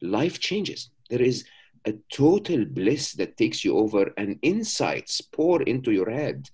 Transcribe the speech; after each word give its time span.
life 0.00 0.38
changes. 0.38 0.90
There 1.10 1.22
is 1.22 1.44
a 1.84 1.94
total 2.12 2.64
bliss 2.64 3.12
that 3.14 3.36
takes 3.36 3.64
you 3.64 3.76
over 3.78 4.12
and 4.16 4.38
insights 4.42 5.20
pour 5.20 5.62
into 5.62 5.92
your 5.92 6.10
head. 6.10 6.48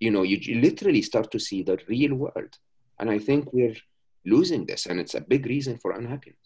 You 0.00 0.10
know, 0.10 0.22
you, 0.22 0.60
literally 0.60 1.02
start 1.02 1.30
to 1.32 1.38
see 1.38 1.62
the 1.62 1.78
real 1.88 2.14
world. 2.14 2.58
And 2.98 3.10
I 3.10 3.18
think 3.18 3.52
we're 3.52 3.76
losing 4.24 4.66
this, 4.66 4.86
and 4.86 5.00
it's 5.00 5.14
a 5.14 5.20
big 5.20 5.46
reason 5.46 5.78
for 5.78 5.92
unhappiness. 5.92 6.45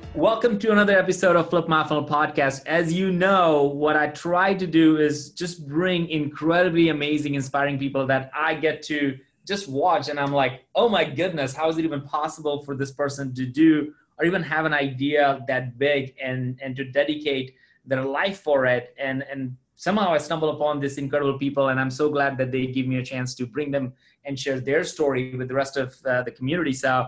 Welcome 0.15 0.59
to 0.59 0.73
another 0.73 0.99
episode 0.99 1.37
of 1.37 1.49
Flip 1.49 1.69
My 1.69 1.87
Funnel 1.87 2.05
podcast. 2.05 2.65
As 2.65 2.91
you 2.91 3.13
know, 3.13 3.63
what 3.63 3.95
I 3.95 4.07
try 4.07 4.53
to 4.53 4.67
do 4.67 4.97
is 4.97 5.29
just 5.29 5.65
bring 5.65 6.09
incredibly 6.09 6.89
amazing, 6.89 7.35
inspiring 7.35 7.79
people 7.79 8.05
that 8.07 8.29
I 8.35 8.55
get 8.55 8.81
to 8.83 9.17
just 9.47 9.69
watch 9.69 10.09
and 10.09 10.19
I'm 10.19 10.33
like, 10.33 10.65
oh 10.75 10.89
my 10.89 11.05
goodness, 11.05 11.53
how 11.53 11.69
is 11.69 11.77
it 11.77 11.85
even 11.85 12.01
possible 12.01 12.61
for 12.63 12.75
this 12.75 12.91
person 12.91 13.33
to 13.35 13.45
do 13.45 13.93
or 14.19 14.25
even 14.25 14.43
have 14.43 14.65
an 14.65 14.73
idea 14.73 15.45
that 15.47 15.79
big 15.79 16.13
and 16.21 16.59
and 16.61 16.75
to 16.75 16.83
dedicate 16.83 17.55
their 17.85 18.03
life 18.03 18.41
for 18.41 18.65
it 18.65 18.93
and 18.99 19.23
and 19.31 19.55
somehow 19.77 20.11
I 20.11 20.17
stumble 20.17 20.49
upon 20.49 20.81
these 20.81 20.97
incredible 20.97 21.39
people 21.39 21.69
and 21.69 21.79
I'm 21.79 21.89
so 21.89 22.09
glad 22.09 22.37
that 22.37 22.51
they 22.51 22.67
give 22.67 22.85
me 22.85 22.97
a 22.97 23.03
chance 23.03 23.33
to 23.35 23.45
bring 23.45 23.71
them 23.71 23.93
and 24.25 24.37
share 24.37 24.59
their 24.59 24.83
story 24.83 25.37
with 25.37 25.47
the 25.47 25.55
rest 25.55 25.77
of 25.77 25.95
uh, 26.05 26.21
the 26.23 26.31
community. 26.31 26.73
So 26.73 27.07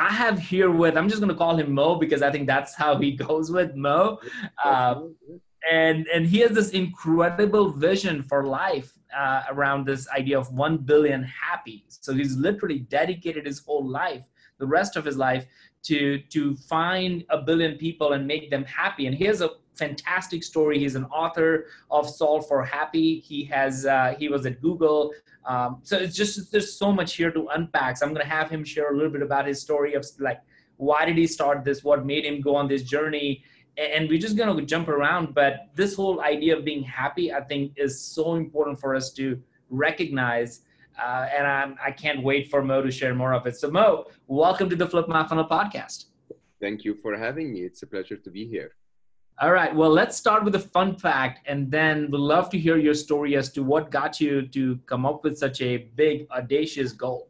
I 0.00 0.10
have 0.10 0.38
here 0.38 0.70
with 0.70 0.96
I'm 0.96 1.10
just 1.10 1.20
going 1.20 1.32
to 1.32 1.36
call 1.36 1.56
him 1.56 1.72
Mo 1.74 1.96
because 1.96 2.22
I 2.22 2.30
think 2.32 2.46
that's 2.46 2.74
how 2.74 2.96
he 2.96 3.12
goes 3.26 3.50
with 3.50 3.74
Mo. 3.76 4.18
Uh, 4.64 5.02
and 5.70 6.06
and 6.14 6.26
he 6.26 6.38
has 6.38 6.52
this 6.52 6.70
incredible 6.70 7.68
vision 7.68 8.22
for 8.22 8.46
life 8.46 8.90
uh, 9.14 9.42
around 9.50 9.86
this 9.86 10.08
idea 10.08 10.38
of 10.38 10.50
1 10.54 10.78
billion 10.78 11.22
happy. 11.22 11.84
So 11.88 12.14
he's 12.14 12.34
literally 12.36 12.78
dedicated 12.78 13.44
his 13.44 13.58
whole 13.60 13.86
life 13.86 14.22
the 14.58 14.66
rest 14.66 14.96
of 14.96 15.04
his 15.04 15.18
life 15.18 15.44
to 15.82 16.18
to 16.34 16.56
find 16.56 17.24
a 17.28 17.42
billion 17.42 17.76
people 17.76 18.14
and 18.14 18.26
make 18.26 18.50
them 18.50 18.64
happy. 18.64 19.06
And 19.06 19.14
here's 19.14 19.42
a 19.42 19.50
fantastic 19.80 20.44
story. 20.44 20.78
He's 20.78 20.96
an 21.02 21.06
author 21.06 21.66
of 21.90 22.08
solve 22.08 22.46
for 22.46 22.62
happy. 22.62 23.20
He 23.20 23.44
has 23.56 23.86
uh, 23.86 24.14
he 24.20 24.28
was 24.34 24.42
at 24.50 24.60
google. 24.60 25.12
Um, 25.52 25.70
so 25.82 25.96
it's 25.96 26.16
just 26.22 26.52
there's 26.52 26.72
so 26.82 26.92
much 26.92 27.10
here 27.20 27.32
to 27.38 27.42
unpack. 27.56 27.96
So 27.96 28.06
i'm 28.06 28.12
going 28.16 28.26
to 28.28 28.34
have 28.38 28.48
him 28.54 28.62
share 28.74 28.88
a 28.92 28.96
little 28.98 29.14
bit 29.16 29.22
about 29.30 29.44
his 29.50 29.58
story 29.60 29.94
of 29.94 30.02
like 30.28 30.40
why 30.76 31.00
did 31.08 31.16
he 31.22 31.26
start 31.26 31.64
this? 31.68 31.78
What 31.88 32.06
made 32.12 32.24
him 32.24 32.40
go 32.48 32.52
on 32.60 32.66
this 32.72 32.82
journey? 32.94 33.44
And 33.76 34.08
we're 34.08 34.24
just 34.26 34.36
going 34.36 34.50
to 34.54 34.62
jump 34.74 34.88
around 34.96 35.34
but 35.40 35.52
this 35.80 35.94
whole 36.00 36.18
idea 36.32 36.52
of 36.56 36.64
being 36.70 36.82
happy 36.82 37.26
i 37.38 37.42
think 37.50 37.62
is 37.84 37.94
so 38.16 38.24
important 38.44 38.76
for 38.82 38.90
us 39.00 39.06
to 39.18 39.24
recognize 39.86 40.52
uh, 41.02 41.36
and 41.36 41.44
I'm, 41.56 41.70
i 41.88 41.90
can't 42.02 42.20
wait 42.30 42.44
for 42.52 42.60
mo 42.70 42.78
to 42.88 42.92
share 43.00 43.14
more 43.22 43.32
of 43.38 43.42
it. 43.48 43.54
So 43.62 43.66
mo 43.78 43.86
welcome 44.26 44.68
to 44.72 44.76
the 44.82 44.88
flip 44.92 45.06
my 45.16 45.22
funnel 45.28 45.48
podcast. 45.56 45.98
Thank 46.64 46.78
you 46.86 46.92
for 47.02 47.12
having 47.26 47.46
me. 47.54 47.60
It's 47.68 47.82
a 47.86 47.88
pleasure 47.94 48.18
to 48.26 48.30
be 48.38 48.44
here 48.54 48.70
all 49.40 49.52
right 49.52 49.74
well 49.74 49.90
let's 49.90 50.16
start 50.16 50.44
with 50.44 50.54
a 50.54 50.58
fun 50.60 50.94
fact 50.94 51.40
and 51.46 51.70
then 51.70 52.10
we'd 52.10 52.18
love 52.18 52.50
to 52.50 52.58
hear 52.58 52.76
your 52.76 52.94
story 52.94 53.36
as 53.36 53.50
to 53.50 53.62
what 53.62 53.90
got 53.90 54.20
you 54.20 54.46
to 54.46 54.76
come 54.86 55.06
up 55.06 55.24
with 55.24 55.38
such 55.38 55.60
a 55.60 55.78
big 55.96 56.26
audacious 56.30 56.92
goal 56.92 57.28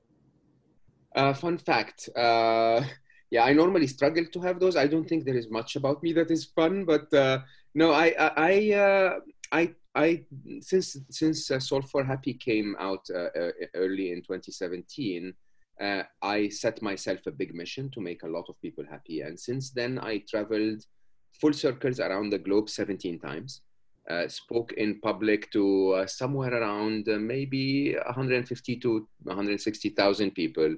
uh, 1.16 1.32
fun 1.32 1.56
fact 1.56 2.08
uh, 2.16 2.82
yeah, 3.30 3.44
I 3.44 3.52
normally 3.52 3.86
struggle 3.86 4.24
to 4.26 4.40
have 4.40 4.58
those. 4.58 4.76
I 4.76 4.88
don't 4.88 5.08
think 5.08 5.24
there 5.24 5.36
is 5.36 5.50
much 5.50 5.76
about 5.76 6.02
me 6.02 6.12
that 6.14 6.30
is 6.30 6.44
fun, 6.44 6.84
but 6.84 7.12
uh, 7.14 7.38
no, 7.74 7.92
I, 7.92 8.14
I, 8.18 8.72
uh, 8.72 9.20
I, 9.52 9.74
I, 9.94 10.24
since 10.60 10.96
since 11.10 11.50
uh, 11.50 11.60
Solve 11.60 11.88
for 11.88 12.02
Happy 12.04 12.34
came 12.34 12.76
out 12.78 13.06
uh, 13.14 13.28
early 13.74 14.12
in 14.12 14.22
2017, 14.22 15.32
uh, 15.80 16.02
I 16.20 16.48
set 16.48 16.82
myself 16.82 17.26
a 17.26 17.30
big 17.30 17.54
mission 17.54 17.88
to 17.90 18.00
make 18.00 18.24
a 18.24 18.28
lot 18.28 18.46
of 18.48 18.60
people 18.60 18.84
happy, 18.88 19.20
and 19.20 19.38
since 19.38 19.70
then 19.70 19.98
I 20.00 20.18
traveled 20.28 20.84
full 21.32 21.52
circles 21.52 22.00
around 22.00 22.30
the 22.30 22.38
globe 22.38 22.68
17 22.68 23.18
times. 23.18 23.62
Uh, 24.08 24.26
spoke 24.26 24.72
in 24.72 24.98
public 25.00 25.52
to 25.52 25.92
uh, 25.92 26.06
somewhere 26.06 26.54
around 26.54 27.08
uh, 27.08 27.16
maybe 27.16 27.94
150 27.94 28.76
to 28.76 29.06
160,000 29.22 30.32
people, 30.32 30.74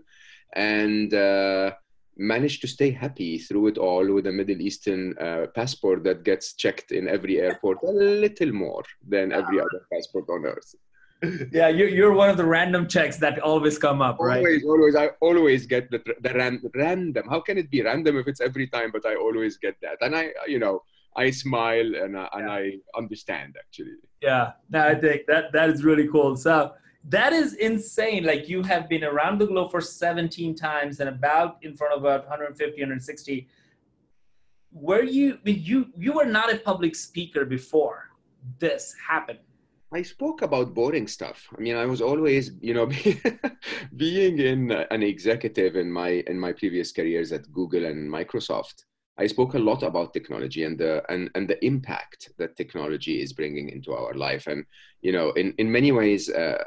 and 0.54 1.14
managed 2.16 2.60
to 2.60 2.68
stay 2.68 2.90
happy 2.90 3.38
through 3.38 3.68
it 3.68 3.78
all 3.78 4.06
with 4.12 4.26
a 4.26 4.32
Middle 4.32 4.60
Eastern 4.60 5.16
uh, 5.18 5.46
passport 5.54 6.04
that 6.04 6.24
gets 6.24 6.54
checked 6.54 6.92
in 6.92 7.08
every 7.08 7.40
airport 7.40 7.78
a 7.82 7.90
little 7.90 8.52
more 8.52 8.82
than 9.06 9.32
every 9.32 9.60
other 9.60 9.86
passport 9.92 10.26
on 10.28 10.44
earth. 10.44 10.74
Yeah, 11.52 11.68
you're, 11.68 11.88
you're 11.88 12.12
one 12.12 12.30
of 12.30 12.36
the 12.36 12.44
random 12.44 12.88
checks 12.88 13.16
that 13.18 13.38
always 13.40 13.78
come 13.78 14.02
up, 14.02 14.18
right? 14.18 14.38
Always, 14.38 14.64
always. 14.64 14.96
I 14.96 15.10
always 15.20 15.66
get 15.66 15.90
the, 15.90 16.02
the 16.20 16.34
ran, 16.34 16.60
random. 16.74 17.28
How 17.28 17.40
can 17.40 17.58
it 17.58 17.70
be 17.70 17.82
random 17.82 18.18
if 18.18 18.26
it's 18.26 18.40
every 18.40 18.66
time? 18.66 18.90
But 18.92 19.06
I 19.06 19.14
always 19.14 19.56
get 19.56 19.76
that. 19.82 19.98
And 20.00 20.16
I, 20.16 20.30
you 20.46 20.58
know, 20.58 20.82
I 21.16 21.30
smile 21.30 21.94
and, 21.94 22.16
uh, 22.16 22.28
and 22.32 22.50
I 22.50 22.72
understand 22.96 23.56
actually. 23.58 23.92
Yeah, 24.20 24.52
no, 24.70 24.86
I 24.86 24.94
think 24.94 25.26
that, 25.26 25.52
that 25.52 25.70
is 25.70 25.84
really 25.84 26.08
cool. 26.08 26.36
So, 26.36 26.72
that 27.08 27.32
is 27.32 27.54
insane 27.54 28.24
like 28.24 28.48
you 28.48 28.62
have 28.62 28.88
been 28.88 29.02
around 29.02 29.40
the 29.40 29.46
globe 29.46 29.72
for 29.72 29.80
17 29.80 30.54
times 30.54 31.00
and 31.00 31.08
about 31.08 31.58
in 31.62 31.76
front 31.76 31.92
of 31.92 32.00
about 32.00 32.20
150 32.28 32.80
160 32.80 33.48
were 34.70 35.02
you 35.02 35.38
you 35.44 35.86
you 35.96 36.12
were 36.12 36.24
not 36.24 36.52
a 36.52 36.58
public 36.58 36.94
speaker 36.94 37.44
before 37.44 38.10
this 38.60 38.94
happened 39.08 39.40
I 39.94 40.00
spoke 40.00 40.40
about 40.40 40.72
boring 40.72 41.06
stuff. 41.06 41.46
I 41.56 41.60
mean, 41.60 41.76
I 41.76 41.84
was 41.84 42.00
always, 42.00 42.52
you 42.62 42.72
know, 42.72 42.86
being 43.96 44.38
in 44.38 44.70
an 44.70 45.02
executive 45.02 45.76
in 45.76 45.92
my 45.92 46.24
in 46.26 46.40
my 46.40 46.52
previous 46.52 46.92
careers 46.92 47.30
at 47.30 47.52
Google 47.52 47.84
and 47.84 48.10
Microsoft. 48.10 48.84
I 49.18 49.26
spoke 49.26 49.52
a 49.52 49.58
lot 49.58 49.82
about 49.82 50.14
technology 50.14 50.64
and 50.64 50.78
the 50.78 51.02
and, 51.12 51.30
and 51.34 51.46
the 51.46 51.62
impact 51.62 52.30
that 52.38 52.56
technology 52.56 53.20
is 53.20 53.34
bringing 53.34 53.68
into 53.68 53.92
our 53.92 54.14
life. 54.14 54.46
And 54.46 54.64
you 55.02 55.12
know, 55.12 55.32
in 55.32 55.52
in 55.58 55.70
many 55.70 55.92
ways, 55.92 56.30
uh, 56.30 56.64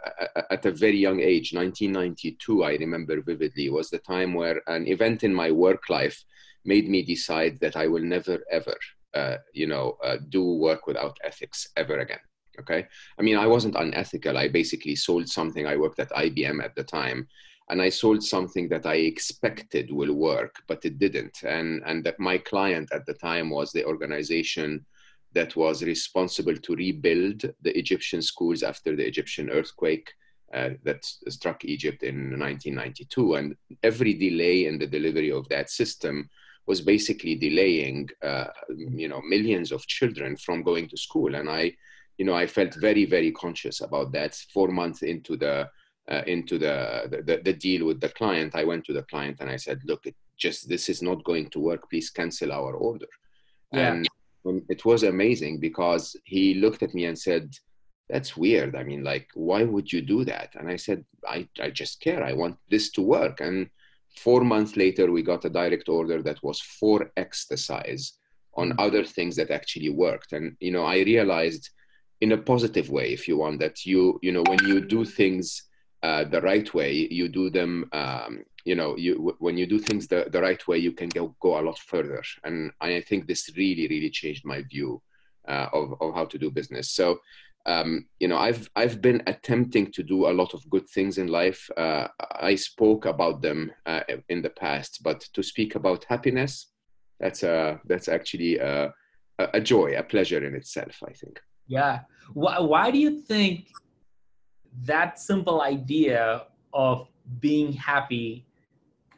at 0.52 0.68
a 0.68 0.72
very 0.72 0.98
young 0.98 1.20
age, 1.20 1.52
1992, 1.52 2.64
I 2.64 2.74
remember 2.74 3.24
vividly, 3.24 3.72
was 3.72 3.90
the 3.90 3.98
time 3.98 4.36
where 4.36 4.62
an 4.68 4.88
event 4.88 5.24
in 5.24 5.34
my 5.34 5.50
work 5.50 5.90
life 5.90 6.24
made 6.64 6.88
me 6.88 7.02
decide 7.02 7.60
that 7.62 7.76
I 7.76 7.88
will 7.88 8.04
never 8.04 8.38
ever, 8.52 8.78
uh, 9.16 9.38
you 9.52 9.66
know, 9.66 9.98
uh, 10.04 10.18
do 10.30 10.44
work 10.44 10.86
without 10.86 11.18
ethics 11.24 11.70
ever 11.76 11.98
again. 11.98 12.20
Okay, 12.60 12.86
I 13.20 13.22
mean, 13.22 13.38
I 13.38 13.48
wasn't 13.48 13.76
unethical. 13.76 14.38
I 14.38 14.48
basically 14.48 14.96
sold 14.96 15.28
something. 15.28 15.68
I 15.68 15.78
worked 15.78 16.00
at 16.00 16.10
IBM 16.12 16.64
at 16.64 16.76
the 16.76 16.84
time 16.84 17.28
and 17.70 17.82
I 17.82 17.90
sold 17.90 18.24
something 18.24 18.70
that 18.70 18.86
I 18.86 18.96
expected 18.96 19.92
will 19.92 20.14
work, 20.14 20.62
but 20.68 20.86
it 20.86 21.00
didn't. 21.00 21.44
And 21.44 21.82
and 21.86 22.04
that 22.04 22.20
my 22.20 22.38
client 22.38 22.90
at 22.92 23.06
the 23.06 23.14
time 23.16 23.50
was 23.50 23.72
the 23.72 23.86
organization 23.86 24.86
that 25.34 25.56
was 25.56 25.84
responsible 25.84 26.56
to 26.56 26.76
rebuild 26.76 27.42
the 27.62 27.78
Egyptian 27.78 28.22
schools 28.22 28.64
after 28.64 28.96
the 28.96 29.06
Egyptian 29.06 29.50
earthquake 29.50 30.14
uh, 30.54 30.70
that 30.84 31.04
struck 31.28 31.66
Egypt 31.66 32.04
in 32.04 32.40
1992. 32.40 33.36
And 33.36 33.56
every 33.84 34.14
delay 34.14 34.66
in 34.66 34.80
the 34.80 34.88
delivery 34.88 35.32
of 35.32 35.48
that 35.50 35.70
system 35.70 36.30
was 36.68 36.82
basically 36.82 37.36
delaying, 37.36 38.10
uh, 38.24 38.46
you 38.70 39.10
know, 39.10 39.22
millions 39.28 39.72
of 39.72 39.86
children 39.88 40.38
from 40.38 40.64
going 40.64 40.88
to 40.88 40.98
school. 40.98 41.36
And 41.36 41.50
I, 41.50 41.74
you 42.18 42.26
know, 42.26 42.34
I 42.34 42.48
felt 42.48 42.76
very, 42.76 43.06
very 43.06 43.32
conscious 43.32 43.82
about 43.82 44.12
that. 44.14 44.36
Four 44.54 44.70
months 44.70 45.02
into 45.02 45.36
the 45.36 45.70
uh, 46.10 46.22
into 46.28 46.60
the, 46.60 47.24
the, 47.26 47.42
the 47.44 47.54
deal 47.54 47.86
with 47.88 48.00
the 48.00 48.10
client, 48.10 48.54
I 48.56 48.64
went 48.64 48.86
to 48.86 48.94
the 48.94 49.02
client 49.04 49.38
and 49.40 49.50
I 49.50 49.58
said, 49.58 49.80
"Look, 49.86 50.06
it 50.06 50.16
just 50.38 50.70
this 50.70 50.88
is 50.90 51.02
not 51.02 51.24
going 51.24 51.50
to 51.50 51.60
work. 51.60 51.90
Please 51.90 52.10
cancel 52.10 52.52
our 52.52 52.74
order." 52.74 53.08
Yeah. 53.72 53.94
And 53.94 54.08
it 54.70 54.86
was 54.86 55.04
amazing 55.04 55.60
because 55.60 56.16
he 56.24 56.56
looked 56.56 56.84
at 56.84 56.94
me 56.94 57.06
and 57.06 57.18
said, 57.18 57.52
"That's 58.10 58.38
weird. 58.38 58.76
I 58.76 58.84
mean, 58.84 59.04
like, 59.04 59.28
why 59.34 59.64
would 59.64 59.92
you 59.92 60.02
do 60.02 60.24
that?" 60.26 60.56
And 60.56 60.70
I 60.70 60.76
said, 60.76 61.04
"I 61.28 61.48
I 61.60 61.72
just 61.72 62.00
care. 62.00 62.24
I 62.24 62.34
want 62.34 62.58
this 62.70 62.92
to 62.92 63.02
work." 63.02 63.42
And 63.42 63.70
four 64.16 64.42
months 64.44 64.78
later, 64.78 65.12
we 65.12 65.24
got 65.24 65.46
a 65.46 65.50
direct 65.50 65.90
order 65.90 66.22
that 66.22 66.42
was 66.44 66.62
four 66.62 67.12
x 67.18 67.48
the 67.48 67.58
size 67.58 68.14
on 68.54 68.70
mm-hmm. 68.70 68.80
other 68.80 69.04
things 69.04 69.36
that 69.36 69.52
actually 69.52 69.90
worked. 69.90 70.34
And 70.34 70.56
you 70.60 70.72
know, 70.72 70.84
I 70.84 70.98
realized 70.98 71.70
in 72.26 72.32
a 72.32 72.46
positive 72.54 72.90
way, 72.90 73.08
if 73.18 73.28
you 73.28 73.36
want, 73.38 73.60
that 73.60 73.86
you 73.86 74.02
you 74.26 74.32
know 74.36 74.44
when 74.52 74.62
you 74.70 74.78
do 74.96 75.02
things 75.20 75.46
uh, 76.08 76.24
the 76.34 76.42
right 76.42 76.70
way, 76.80 76.92
you 77.20 77.28
do 77.40 77.46
them 77.58 77.72
um, 78.02 78.34
you 78.70 78.76
know 78.80 78.92
you 79.06 79.12
when 79.46 79.56
you 79.60 79.68
do 79.74 79.80
things 79.88 80.08
the, 80.08 80.20
the 80.34 80.42
right 80.48 80.64
way 80.68 80.78
you 80.88 80.94
can 81.00 81.10
go, 81.10 81.36
go 81.40 81.52
a 81.60 81.66
lot 81.68 81.80
further. 81.92 82.22
And 82.44 82.72
i 82.82 83.02
think 83.08 83.22
this 83.22 83.44
really 83.62 83.88
really 83.94 84.10
changed 84.10 84.44
my 84.54 84.60
view 84.74 85.02
uh, 85.48 85.68
of, 85.80 85.86
of 86.02 86.10
how 86.18 86.26
to 86.26 86.38
do 86.44 86.58
business. 86.60 86.88
So 87.00 87.06
um, 87.74 87.92
you 88.22 88.28
know 88.28 88.40
i've 88.48 88.70
i've 88.76 89.00
been 89.08 89.22
attempting 89.34 89.88
to 89.92 90.04
do 90.14 90.20
a 90.28 90.38
lot 90.42 90.54
of 90.54 90.70
good 90.70 90.88
things 90.96 91.18
in 91.18 91.28
life. 91.42 91.62
Uh, 91.86 92.08
i 92.52 92.54
spoke 92.56 93.04
about 93.14 93.42
them 93.42 93.60
uh, 93.92 94.04
in 94.34 94.42
the 94.42 94.56
past 94.66 94.92
but 95.08 95.20
to 95.36 95.42
speak 95.52 95.76
about 95.76 96.12
happiness 96.14 96.54
that's 97.22 97.42
a 97.44 97.80
that's 97.90 98.08
actually 98.18 98.54
a, 98.72 98.94
a 99.60 99.62
joy 99.72 99.90
a 99.98 100.04
pleasure 100.04 100.44
in 100.48 100.54
itself 100.62 100.96
i 101.12 101.14
think 101.22 101.36
yeah. 101.68 102.02
Why, 102.34 102.60
why 102.60 102.92
do 102.92 102.98
you 102.98 103.22
think 103.22 103.68
that 104.84 105.20
simple 105.20 105.62
idea 105.62 106.48
of 106.74 107.08
being 107.40 107.74
happy 107.74 108.46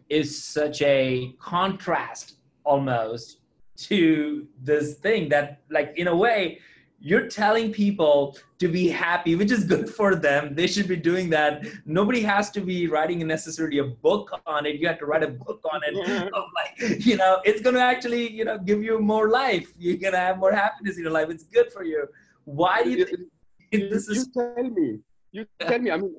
is 0.10 0.42
such 0.42 0.82
a 0.82 1.36
contrast 1.40 2.36
almost 2.64 3.40
to 3.76 4.48
this 4.62 4.96
thing 4.96 5.30
that 5.30 5.62
like 5.70 5.94
in 5.98 6.08
a 6.08 6.16
way 6.16 6.60
you're 7.00 7.28
telling 7.28 7.72
people 7.72 8.36
to 8.58 8.68
be 8.68 8.88
happy 8.88 9.36
which 9.36 9.52
is 9.52 9.64
good 9.64 9.88
for 9.88 10.16
them. 10.16 10.56
They 10.56 10.66
should 10.66 10.88
be 10.88 10.96
doing 10.96 11.30
that. 11.30 11.64
Nobody 11.86 12.22
has 12.22 12.50
to 12.52 12.62
be 12.62 12.88
writing 12.88 13.26
necessarily 13.28 13.78
a 13.78 13.84
book 13.84 14.32
on 14.48 14.66
it. 14.66 14.78
You 14.78 14.88
have 14.88 14.98
to 15.00 15.06
write 15.06 15.22
a 15.22 15.28
book 15.28 15.62
on 15.72 15.82
it. 15.86 15.94
Of 16.34 16.46
like 16.56 17.06
you 17.06 17.18
know 17.18 17.40
it's 17.44 17.62
going 17.62 17.76
to 17.76 17.82
actually 17.82 18.32
you 18.32 18.46
know 18.46 18.58
give 18.58 18.82
you 18.82 19.00
more 19.00 19.30
life. 19.30 19.72
You're 19.78 19.98
going 19.98 20.14
to 20.14 20.20
have 20.20 20.40
more 20.40 20.52
happiness 20.52 20.98
in 20.98 21.04
your 21.04 21.12
life. 21.12 21.30
It's 21.30 21.44
good 21.44 21.72
for 21.72 21.84
you 21.84 22.08
why 22.48 22.84
do 22.84 22.90
you 22.92 23.06
think 23.06 23.92
this 23.92 24.08
is 24.08 24.18
you 24.18 24.26
tell 24.40 24.70
me 24.80 24.88
you 25.32 25.46
tell 25.60 25.80
me 25.80 25.92
i 25.92 25.98
mean 25.98 26.16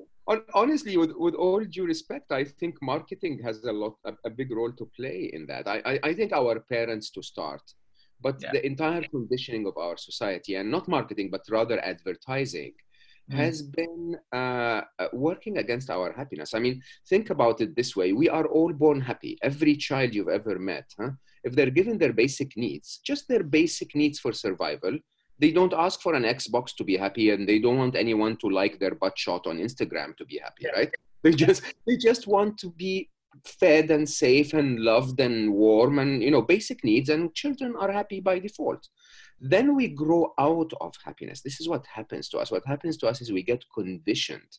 honestly, 0.53 0.97
with, 0.97 1.13
with 1.17 1.33
all 1.33 1.63
due 1.63 1.85
respect, 1.85 2.31
I 2.31 2.43
think 2.43 2.75
marketing 2.81 3.41
has 3.43 3.63
a 3.63 3.71
lot, 3.71 3.95
a, 4.05 4.13
a 4.25 4.29
big 4.29 4.51
role 4.51 4.71
to 4.73 4.89
play 4.95 5.29
in 5.33 5.47
that. 5.47 5.67
I, 5.67 5.81
I, 5.85 5.99
I, 6.09 6.13
think 6.13 6.33
our 6.33 6.59
parents 6.59 7.09
to 7.11 7.23
start, 7.23 7.61
but 8.21 8.37
yeah. 8.41 8.51
the 8.51 8.65
entire 8.65 9.03
conditioning 9.03 9.65
of 9.65 9.77
our 9.77 9.97
society, 9.97 10.55
and 10.55 10.69
not 10.69 10.87
marketing, 10.87 11.29
but 11.31 11.41
rather 11.49 11.83
advertising, 11.83 12.73
mm. 13.31 13.35
has 13.35 13.63
been 13.63 14.17
uh, 14.33 14.81
uh, 14.99 15.07
working 15.13 15.57
against 15.57 15.89
our 15.89 16.13
happiness. 16.13 16.53
I 16.53 16.59
mean, 16.59 16.81
think 17.07 17.31
about 17.31 17.61
it 17.61 17.75
this 17.75 17.95
way: 17.95 18.13
we 18.13 18.29
are 18.29 18.45
all 18.45 18.73
born 18.73 19.01
happy. 19.01 19.37
Every 19.41 19.75
child 19.75 20.13
you've 20.13 20.29
ever 20.29 20.59
met, 20.59 20.85
huh? 20.99 21.11
if 21.43 21.55
they're 21.55 21.71
given 21.71 21.97
their 21.97 22.13
basic 22.13 22.55
needs, 22.55 22.99
just 23.03 23.27
their 23.27 23.43
basic 23.43 23.95
needs 23.95 24.19
for 24.19 24.33
survival, 24.33 24.97
they 25.39 25.51
don't 25.51 25.73
ask 25.73 26.01
for 26.01 26.13
an 26.13 26.23
Xbox 26.23 26.75
to 26.75 26.83
be 26.83 26.97
happy, 26.97 27.31
and 27.31 27.47
they 27.47 27.59
don't 27.59 27.77
want 27.77 27.95
anyone 27.95 28.37
to 28.37 28.49
like 28.49 28.79
their 28.79 28.95
butt 28.95 29.17
shot 29.17 29.47
on 29.47 29.57
Instagram 29.57 30.15
to 30.17 30.25
be 30.25 30.37
happy, 30.37 30.65
yeah. 30.65 30.71
right? 30.71 30.93
They 31.23 31.31
just 31.31 31.63
they 31.87 31.97
just 31.97 32.27
want 32.27 32.57
to 32.59 32.71
be 32.71 33.09
fed 33.45 33.91
and 33.91 34.09
safe 34.09 34.53
and 34.53 34.79
loved 34.79 35.19
and 35.19 35.53
warm 35.53 35.99
and 35.99 36.23
you 36.23 36.31
know 36.31 36.41
basic 36.41 36.83
needs 36.83 37.09
and 37.09 37.33
children 37.35 37.75
are 37.79 37.91
happy 37.91 38.19
by 38.19 38.39
default 38.39 38.87
then 39.39 39.75
we 39.75 39.87
grow 39.87 40.33
out 40.39 40.71
of 40.81 40.93
happiness 41.03 41.41
this 41.41 41.61
is 41.61 41.69
what 41.69 41.85
happens 41.85 42.27
to 42.27 42.37
us 42.37 42.51
what 42.51 42.65
happens 42.65 42.97
to 42.97 43.07
us 43.07 43.21
is 43.21 43.31
we 43.31 43.43
get 43.43 43.63
conditioned 43.73 44.57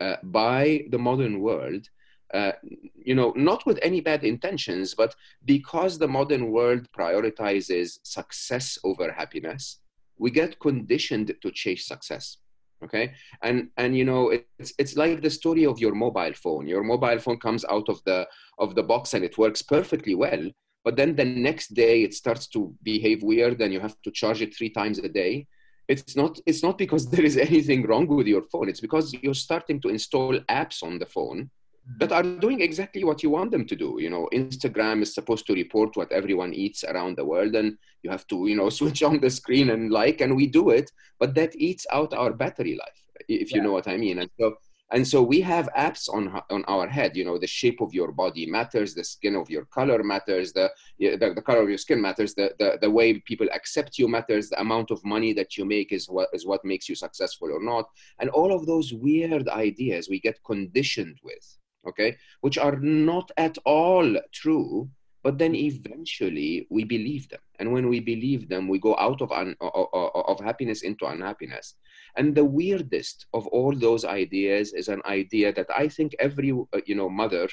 uh, 0.00 0.16
by 0.22 0.84
the 0.90 0.98
modern 0.98 1.40
world 1.40 1.88
uh, 2.32 2.52
you 2.94 3.14
know 3.14 3.32
not 3.36 3.66
with 3.66 3.78
any 3.82 4.00
bad 4.00 4.24
intentions 4.24 4.94
but 4.94 5.14
because 5.44 5.98
the 5.98 6.08
modern 6.08 6.50
world 6.50 6.86
prioritizes 6.96 7.98
success 8.02 8.78
over 8.84 9.12
happiness 9.12 9.80
we 10.18 10.30
get 10.30 10.58
conditioned 10.60 11.34
to 11.42 11.50
chase 11.50 11.86
success 11.86 12.38
okay? 12.82 13.14
And 13.42 13.70
and 13.78 13.96
you 13.96 14.04
know 14.04 14.30
it's 14.58 14.74
it's 14.78 14.94
like 14.94 15.22
the 15.22 15.30
story 15.30 15.64
of 15.64 15.78
your 15.78 15.94
mobile 15.94 16.34
phone. 16.34 16.66
Your 16.66 16.82
mobile 16.82 17.18
phone 17.18 17.38
comes 17.38 17.64
out 17.64 17.88
of 17.88 18.02
the 18.04 18.26
of 18.58 18.74
the 18.74 18.82
box 18.82 19.14
and 19.14 19.24
it 19.24 19.38
works 19.38 19.62
perfectly 19.62 20.14
well 20.14 20.50
but 20.84 20.96
then 20.96 21.16
the 21.16 21.24
next 21.24 21.72
day 21.74 22.02
it 22.02 22.14
starts 22.14 22.46
to 22.48 22.74
behave 22.82 23.22
weird 23.22 23.60
and 23.62 23.72
you 23.72 23.80
have 23.80 23.96
to 24.02 24.10
charge 24.10 24.42
it 24.42 24.54
three 24.54 24.68
times 24.68 24.98
a 24.98 25.08
day. 25.08 25.46
It's 25.88 26.14
not 26.14 26.38
it's 26.46 26.62
not 26.62 26.76
because 26.78 27.08
there 27.10 27.24
is 27.24 27.38
anything 27.38 27.86
wrong 27.86 28.06
with 28.06 28.26
your 28.26 28.42
phone. 28.42 28.68
It's 28.68 28.80
because 28.80 29.14
you're 29.14 29.34
starting 29.48 29.80
to 29.80 29.88
install 29.88 30.38
apps 30.50 30.82
on 30.82 30.98
the 30.98 31.06
phone 31.06 31.50
that 31.98 32.12
are 32.12 32.22
doing 32.22 32.60
exactly 32.60 33.04
what 33.04 33.22
you 33.22 33.30
want 33.30 33.50
them 33.50 33.66
to 33.66 33.76
do. 33.76 33.96
You 34.00 34.10
know, 34.10 34.28
Instagram 34.32 35.02
is 35.02 35.14
supposed 35.14 35.46
to 35.46 35.54
report 35.54 35.96
what 35.96 36.12
everyone 36.12 36.54
eats 36.54 36.82
around 36.84 37.16
the 37.16 37.24
world, 37.24 37.54
and 37.54 37.76
you 38.02 38.10
have 38.10 38.26
to, 38.28 38.46
you 38.46 38.56
know, 38.56 38.68
switch 38.80 39.02
on 39.02 39.20
the 39.20 39.30
screen 39.30 39.70
and 39.70 39.90
like, 39.90 40.20
and 40.20 40.34
we 40.34 40.46
do 40.46 40.70
it, 40.70 40.90
but 41.18 41.34
that 41.34 41.54
eats 41.56 41.86
out 41.92 42.14
our 42.14 42.32
battery 42.32 42.76
life, 42.76 43.24
if 43.28 43.52
you 43.52 43.62
know 43.62 43.72
what 43.72 43.88
I 43.88 43.96
mean. 43.96 44.20
And 44.20 44.30
so, 44.40 44.54
and 44.92 45.06
so 45.06 45.22
we 45.22 45.40
have 45.40 45.68
apps 45.76 46.08
on 46.12 46.40
on 46.50 46.64
our 46.68 46.86
head. 46.86 47.16
You 47.16 47.24
know, 47.24 47.38
the 47.38 47.46
shape 47.46 47.80
of 47.80 47.92
your 47.92 48.12
body 48.12 48.46
matters, 48.46 48.94
the 48.94 49.04
skin 49.04 49.34
of 49.34 49.50
your 49.50 49.64
color 49.66 50.02
matters, 50.02 50.52
the 50.52 50.70
the, 50.98 51.32
the 51.34 51.42
color 51.42 51.62
of 51.62 51.68
your 51.68 51.78
skin 51.78 52.00
matters, 52.00 52.34
the, 52.34 52.54
the 52.58 52.78
the 52.80 52.90
way 52.90 53.18
people 53.20 53.48
accept 53.52 53.98
you 53.98 54.08
matters, 54.08 54.48
the 54.48 54.60
amount 54.60 54.90
of 54.90 55.04
money 55.04 55.32
that 55.34 55.56
you 55.56 55.64
make 55.64 55.92
is 55.92 56.06
what 56.06 56.28
is 56.32 56.46
what 56.46 56.64
makes 56.64 56.88
you 56.88 56.94
successful 56.94 57.50
or 57.52 57.62
not, 57.62 57.88
and 58.20 58.30
all 58.30 58.54
of 58.54 58.66
those 58.66 58.92
weird 58.92 59.48
ideas 59.48 60.08
we 60.08 60.20
get 60.20 60.38
conditioned 60.44 61.18
with 61.22 61.58
okay, 61.86 62.16
which 62.40 62.58
are 62.58 62.76
not 62.76 63.30
at 63.36 63.56
all 63.64 64.16
true, 64.32 64.88
but 65.24 65.38
then 65.38 65.54
eventually 65.54 66.66
we 66.70 66.84
believe 66.84 67.28
them. 67.30 67.40
And 67.58 67.72
when 67.72 67.88
we 67.88 67.98
believe 67.98 68.48
them, 68.48 68.68
we 68.68 68.78
go 68.78 68.94
out 68.98 69.22
of, 69.22 69.32
un, 69.32 69.56
of, 69.60 70.38
happiness 70.40 70.82
into 70.82 71.06
unhappiness. 71.06 71.76
And 72.16 72.34
the 72.34 72.44
weirdest 72.44 73.26
of 73.32 73.46
all 73.46 73.74
those 73.74 74.04
ideas 74.04 74.74
is 74.74 74.88
an 74.88 75.00
idea 75.06 75.52
that 75.54 75.68
I 75.74 75.88
think 75.88 76.14
every 76.18 76.52
uh, 76.52 76.80
you 76.84 76.94
know 76.94 77.08
mother 77.08 77.48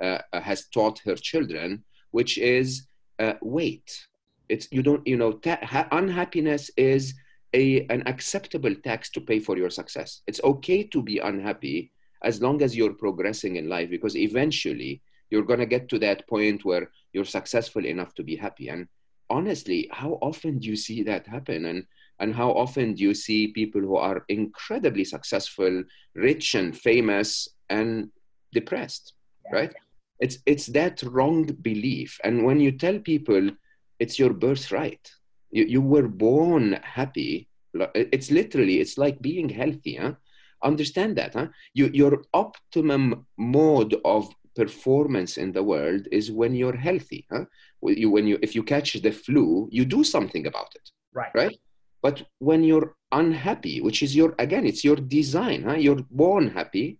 uh, 0.00 0.18
has 0.32 0.66
taught 0.68 1.00
her 1.04 1.16
children, 1.16 1.84
which 2.12 2.38
is 2.38 2.86
uh, 3.18 3.34
wait. 3.42 4.06
It's 4.48 4.68
you 4.70 4.82
don't 4.82 5.04
you 5.06 5.16
know 5.16 5.32
ta- 5.32 5.58
ha- 5.62 5.88
unhappiness 5.90 6.70
is 6.76 7.14
a 7.54 7.86
an 7.86 8.04
acceptable 8.06 8.74
tax 8.84 9.10
to 9.10 9.20
pay 9.20 9.40
for 9.40 9.56
your 9.56 9.70
success. 9.70 10.22
It's 10.28 10.42
okay 10.44 10.84
to 10.84 11.02
be 11.02 11.18
unhappy 11.18 11.90
as 12.22 12.40
long 12.40 12.62
as 12.62 12.76
you're 12.76 12.92
progressing 12.94 13.56
in 13.56 13.68
life 13.68 13.90
because 13.90 14.16
eventually 14.16 15.02
you're 15.30 15.44
going 15.44 15.60
to 15.60 15.66
get 15.66 15.88
to 15.88 15.98
that 15.98 16.26
point 16.28 16.64
where 16.64 16.90
you're 17.12 17.24
successful 17.24 17.84
enough 17.84 18.14
to 18.14 18.22
be 18.22 18.36
happy. 18.36 18.68
And 18.68 18.88
honestly 19.28 19.88
how 19.92 20.18
often 20.22 20.58
do 20.58 20.68
you 20.68 20.76
see 20.76 21.02
that 21.02 21.26
happen? 21.26 21.66
And 21.66 21.86
and 22.18 22.34
how 22.34 22.50
often 22.52 22.94
do 22.94 23.02
you 23.02 23.12
see 23.12 23.48
people 23.48 23.80
who 23.80 23.96
are 23.96 24.24
incredibly 24.28 25.04
successful 25.04 25.84
rich 26.14 26.54
and 26.54 26.76
famous 26.76 27.48
and 27.68 28.10
depressed 28.52 29.14
right? 29.52 29.74
It's 30.18 30.38
it's 30.46 30.66
that 30.68 31.02
wrong 31.02 31.44
belief. 31.44 32.18
And 32.24 32.44
when 32.44 32.58
you 32.58 32.72
tell 32.72 32.98
people 32.98 33.50
it's 33.98 34.18
your 34.18 34.32
birthright 34.32 35.10
you, 35.50 35.64
you 35.64 35.80
were 35.80 36.08
born 36.08 36.78
happy 36.82 37.48
it's 37.94 38.30
literally 38.30 38.80
it's 38.80 38.96
like 38.98 39.20
being 39.20 39.48
healthy 39.48 39.96
huh? 39.96 40.14
Understand 40.62 41.16
that 41.16 41.34
huh? 41.34 41.48
you, 41.74 41.90
your 41.92 42.22
optimum 42.34 43.26
mode 43.36 43.96
of 44.04 44.28
performance 44.54 45.36
in 45.36 45.52
the 45.52 45.62
world 45.62 46.08
is 46.10 46.30
when 46.30 46.54
you're 46.54 46.76
healthy 46.76 47.26
huh? 47.30 47.44
you, 47.82 48.10
when 48.10 48.26
you 48.26 48.38
if 48.42 48.54
you 48.54 48.62
catch 48.62 48.94
the 48.94 49.10
flu 49.10 49.68
you 49.70 49.84
do 49.84 50.02
something 50.02 50.46
about 50.46 50.70
it 50.74 50.90
right 51.12 51.30
right 51.34 51.58
but 52.02 52.22
when 52.38 52.64
you're 52.64 52.94
unhappy 53.12 53.80
which 53.80 54.02
is 54.02 54.16
your 54.16 54.34
again 54.38 54.66
it's 54.66 54.82
your 54.82 54.96
design 54.96 55.62
huh? 55.62 55.74
you're 55.74 56.02
born 56.10 56.48
happy 56.48 56.98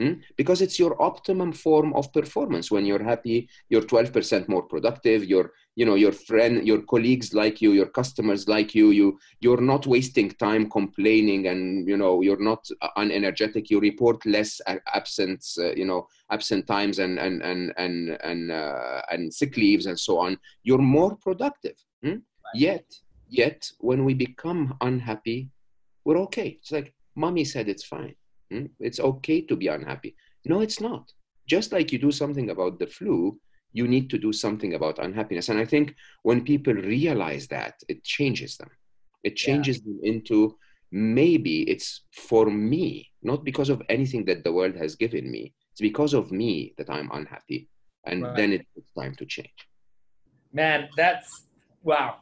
Mm? 0.00 0.20
Because 0.36 0.62
it's 0.62 0.78
your 0.78 1.00
optimum 1.02 1.52
form 1.52 1.92
of 1.94 2.12
performance. 2.12 2.70
When 2.70 2.86
you're 2.86 3.02
happy, 3.02 3.48
you're 3.68 3.82
12% 3.82 4.48
more 4.48 4.62
productive. 4.62 5.24
Your, 5.24 5.52
you 5.74 5.84
know, 5.84 5.96
your 5.96 6.12
friend, 6.12 6.64
your 6.66 6.82
colleagues 6.82 7.34
like 7.34 7.60
you, 7.60 7.72
your 7.72 7.88
customers 7.88 8.46
like 8.46 8.76
you. 8.76 8.90
You, 8.90 9.18
you're 9.40 9.60
not 9.60 9.86
wasting 9.86 10.30
time 10.30 10.70
complaining, 10.70 11.48
and 11.48 11.88
you 11.88 11.96
know, 11.96 12.20
you're 12.20 12.42
not 12.42 12.68
unenergetic. 12.96 13.70
You 13.70 13.80
report 13.80 14.24
less 14.24 14.60
absence, 14.94 15.58
uh, 15.58 15.72
you 15.74 15.84
know, 15.84 16.06
absent 16.30 16.68
times 16.68 17.00
and 17.00 17.18
and 17.18 17.42
and 17.42 17.72
and 17.76 18.18
and 18.22 18.52
uh, 18.52 19.02
and 19.10 19.34
sick 19.34 19.56
leaves 19.56 19.86
and 19.86 19.98
so 19.98 20.20
on. 20.20 20.38
You're 20.62 20.78
more 20.78 21.16
productive. 21.16 21.76
Mm? 22.04 22.12
Right. 22.12 22.54
Yet, 22.54 22.84
yet, 23.28 23.68
when 23.78 24.04
we 24.04 24.14
become 24.14 24.76
unhappy, 24.80 25.50
we're 26.04 26.18
okay. 26.18 26.56
It's 26.60 26.70
like 26.70 26.94
mommy 27.16 27.44
said, 27.44 27.68
it's 27.68 27.84
fine 27.84 28.14
Hmm? 28.14 28.17
Hmm? 28.50 28.66
It's 28.80 29.00
okay 29.00 29.42
to 29.42 29.56
be 29.56 29.68
unhappy. 29.68 30.16
No, 30.44 30.60
it's 30.60 30.80
not. 30.80 31.12
Just 31.46 31.72
like 31.72 31.92
you 31.92 31.98
do 31.98 32.10
something 32.10 32.50
about 32.50 32.78
the 32.78 32.86
flu, 32.86 33.38
you 33.72 33.86
need 33.86 34.10
to 34.10 34.18
do 34.18 34.32
something 34.32 34.74
about 34.74 34.98
unhappiness. 34.98 35.48
And 35.48 35.58
I 35.58 35.64
think 35.64 35.94
when 36.22 36.44
people 36.44 36.74
realize 36.74 37.46
that, 37.48 37.74
it 37.88 38.04
changes 38.04 38.56
them. 38.56 38.70
It 39.24 39.36
changes 39.36 39.78
yeah. 39.78 39.84
them 39.84 40.00
into 40.02 40.56
maybe 40.90 41.62
it's 41.62 42.04
for 42.12 42.46
me, 42.46 43.10
not 43.22 43.44
because 43.44 43.68
of 43.68 43.82
anything 43.88 44.24
that 44.26 44.44
the 44.44 44.52
world 44.52 44.76
has 44.76 44.96
given 44.96 45.30
me. 45.30 45.54
It's 45.72 45.80
because 45.80 46.14
of 46.14 46.32
me 46.32 46.74
that 46.78 46.88
I'm 46.88 47.10
unhappy. 47.12 47.68
And 48.06 48.22
right. 48.22 48.36
then 48.36 48.52
it's 48.52 48.92
time 48.98 49.14
to 49.16 49.26
change. 49.26 49.68
Man, 50.52 50.88
that's 50.96 51.46
wow. 51.82 52.16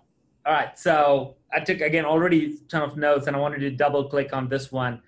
All 0.45 0.53
right. 0.53 0.77
So 0.79 1.37
I 1.53 1.61
took 1.61 1.81
again 1.81 2.05
already 2.05 2.57
a 2.57 2.69
ton 2.69 2.83
of 2.83 2.97
notes 2.97 3.29
and 3.29 3.37
I 3.37 3.39
wanted 3.39 3.61
to 3.61 3.71
double 3.71 4.09
click 4.09 4.33
on 4.33 4.49
this 4.49 4.73
one 4.73 5.01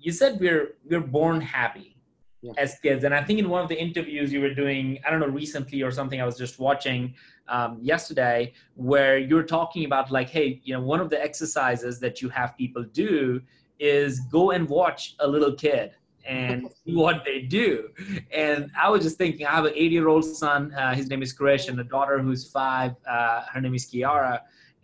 you 0.00 0.12
said 0.12 0.38
we're 0.40 0.74
we're 0.88 1.00
born 1.00 1.40
happy 1.40 1.96
yeah. 2.42 2.52
as 2.58 2.78
kids. 2.80 3.04
And 3.04 3.14
I 3.14 3.22
think 3.22 3.38
in 3.38 3.48
one 3.48 3.62
of 3.62 3.68
the 3.68 3.80
interviews 3.80 4.32
you 4.32 4.40
were 4.40 4.54
doing, 4.54 4.98
I 5.06 5.10
don't 5.10 5.20
know, 5.20 5.26
recently 5.26 5.82
or 5.82 5.90
something, 5.90 6.20
I 6.20 6.26
was 6.26 6.36
just 6.36 6.58
watching 6.58 7.14
um, 7.48 7.78
yesterday, 7.80 8.52
where 8.74 9.18
you're 9.18 9.44
talking 9.44 9.84
about 9.84 10.10
like, 10.10 10.28
hey, 10.28 10.60
you 10.64 10.74
know, 10.74 10.80
one 10.80 11.00
of 11.00 11.10
the 11.10 11.22
exercises 11.22 12.00
that 12.00 12.20
you 12.20 12.28
have 12.30 12.56
people 12.56 12.82
do 12.82 13.40
is 13.78 14.20
go 14.32 14.50
and 14.50 14.68
watch 14.68 15.14
a 15.20 15.28
little 15.28 15.52
kid 15.52 15.92
and 16.24 16.68
see 16.84 16.94
what 16.94 17.24
they 17.24 17.42
do. 17.42 17.90
And 18.32 18.70
I 18.78 18.88
was 18.88 19.02
just 19.02 19.16
thinking, 19.16 19.46
I 19.46 19.52
have 19.52 19.64
an 19.64 19.74
80 19.74 19.94
year 19.94 20.08
old 20.08 20.24
son, 20.24 20.72
uh, 20.74 20.94
his 20.94 21.08
name 21.08 21.22
is 21.22 21.36
Krish, 21.36 21.68
and 21.68 21.78
a 21.78 21.84
daughter 21.84 22.18
who's 22.18 22.50
five, 22.50 22.96
uh, 23.08 23.42
her 23.52 23.60
name 23.60 23.74
is 23.74 23.86
Kiara. 23.86 24.40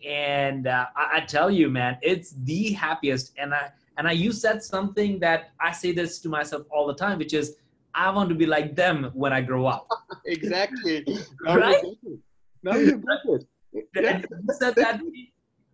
And 0.06 0.66
uh, 0.66 0.86
I, 0.96 1.18
I, 1.18 1.20
tell 1.20 1.48
you, 1.48 1.70
man, 1.70 1.96
it's 2.02 2.34
the 2.42 2.72
happiest. 2.72 3.32
And 3.38 3.54
I, 3.54 3.70
and 3.98 4.08
I, 4.08 4.12
you 4.12 4.32
said 4.32 4.62
something 4.62 5.18
that 5.20 5.52
I 5.60 5.72
say 5.72 5.92
this 5.92 6.18
to 6.20 6.28
myself 6.28 6.66
all 6.70 6.86
the 6.86 6.94
time, 6.94 7.18
which 7.18 7.34
is, 7.34 7.56
I 7.94 8.10
want 8.10 8.28
to 8.30 8.34
be 8.34 8.46
like 8.46 8.74
them 8.74 9.10
when 9.12 9.32
I 9.32 9.42
grow 9.42 9.66
up. 9.66 9.86
exactly. 10.26 11.04
right? 11.44 11.84
Now 12.62 12.76
you 12.76 12.98
got 12.98 13.18
it. 13.24 13.46
Yeah. 13.94 14.18
You 14.18 14.54
said 14.58 14.74
that. 14.76 15.00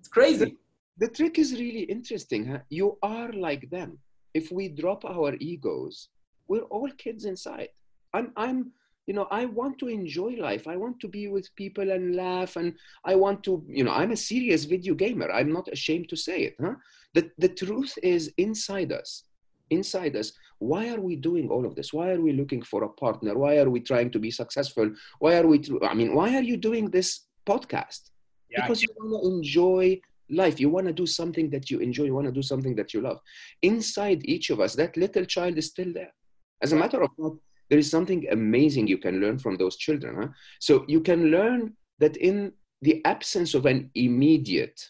It's 0.00 0.08
crazy. 0.08 0.56
The, 0.98 1.06
the 1.06 1.12
trick 1.12 1.38
is 1.38 1.52
really 1.52 1.82
interesting. 1.82 2.46
Huh? 2.46 2.58
You 2.70 2.98
are 3.02 3.32
like 3.32 3.70
them 3.70 3.98
if 4.34 4.52
we 4.52 4.68
drop 4.68 5.04
our 5.04 5.34
egos, 5.40 6.08
we're 6.48 6.68
all 6.74 6.90
kids 7.04 7.24
inside. 7.24 7.68
I'm, 8.14 8.32
I'm, 8.36 8.72
you 9.08 9.14
know, 9.14 9.26
I 9.30 9.46
want 9.46 9.78
to 9.78 9.88
enjoy 9.88 10.36
life. 10.38 10.68
I 10.68 10.76
want 10.76 11.00
to 11.00 11.08
be 11.08 11.28
with 11.28 11.56
people 11.56 11.90
and 11.90 12.14
laugh. 12.14 12.56
And 12.56 12.74
I 13.06 13.14
want 13.14 13.42
to, 13.44 13.64
you 13.66 13.82
know, 13.82 13.90
I'm 13.90 14.10
a 14.10 14.16
serious 14.16 14.66
video 14.66 14.94
gamer. 14.94 15.32
I'm 15.32 15.50
not 15.50 15.66
ashamed 15.72 16.10
to 16.10 16.16
say 16.16 16.38
it. 16.48 16.56
Huh? 16.60 16.74
The, 17.14 17.30
the 17.38 17.48
truth 17.48 17.94
is 18.02 18.30
inside 18.36 18.92
us. 18.92 19.24
Inside 19.70 20.14
us. 20.14 20.32
Why 20.58 20.90
are 20.90 21.00
we 21.00 21.16
doing 21.16 21.48
all 21.48 21.64
of 21.64 21.74
this? 21.74 21.90
Why 21.90 22.10
are 22.10 22.20
we 22.20 22.32
looking 22.34 22.60
for 22.60 22.84
a 22.84 22.88
partner? 22.90 23.36
Why 23.38 23.56
are 23.56 23.70
we 23.70 23.80
trying 23.80 24.10
to 24.10 24.18
be 24.18 24.30
successful? 24.30 24.92
Why 25.20 25.38
are 25.38 25.46
we, 25.46 25.64
I 25.82 25.94
mean, 25.94 26.14
why 26.14 26.36
are 26.36 26.42
you 26.42 26.58
doing 26.58 26.90
this 26.90 27.22
podcast? 27.46 28.10
Yeah, 28.50 28.60
because 28.60 28.82
you 28.82 28.90
want 28.98 29.24
to 29.24 29.30
enjoy 29.30 30.00
life. 30.28 30.60
You 30.60 30.68
want 30.68 30.86
to 30.86 30.92
do 30.92 31.06
something 31.06 31.48
that 31.48 31.70
you 31.70 31.78
enjoy. 31.78 32.04
You 32.04 32.14
want 32.14 32.26
to 32.26 32.32
do 32.32 32.42
something 32.42 32.76
that 32.76 32.92
you 32.92 33.00
love. 33.00 33.20
Inside 33.62 34.20
each 34.26 34.50
of 34.50 34.60
us, 34.60 34.74
that 34.74 34.98
little 34.98 35.24
child 35.24 35.56
is 35.56 35.68
still 35.68 35.94
there. 35.94 36.12
As 36.60 36.72
a 36.72 36.76
matter 36.76 37.00
of 37.02 37.08
fact, 37.16 37.36
there 37.68 37.78
is 37.78 37.90
something 37.90 38.26
amazing 38.30 38.86
you 38.86 38.98
can 38.98 39.20
learn 39.20 39.38
from 39.38 39.56
those 39.56 39.76
children. 39.76 40.16
Huh? 40.20 40.28
So 40.60 40.84
you 40.88 41.00
can 41.00 41.30
learn 41.30 41.74
that 41.98 42.16
in 42.16 42.52
the 42.82 43.04
absence 43.04 43.54
of 43.54 43.66
an 43.66 43.90
immediate 43.94 44.88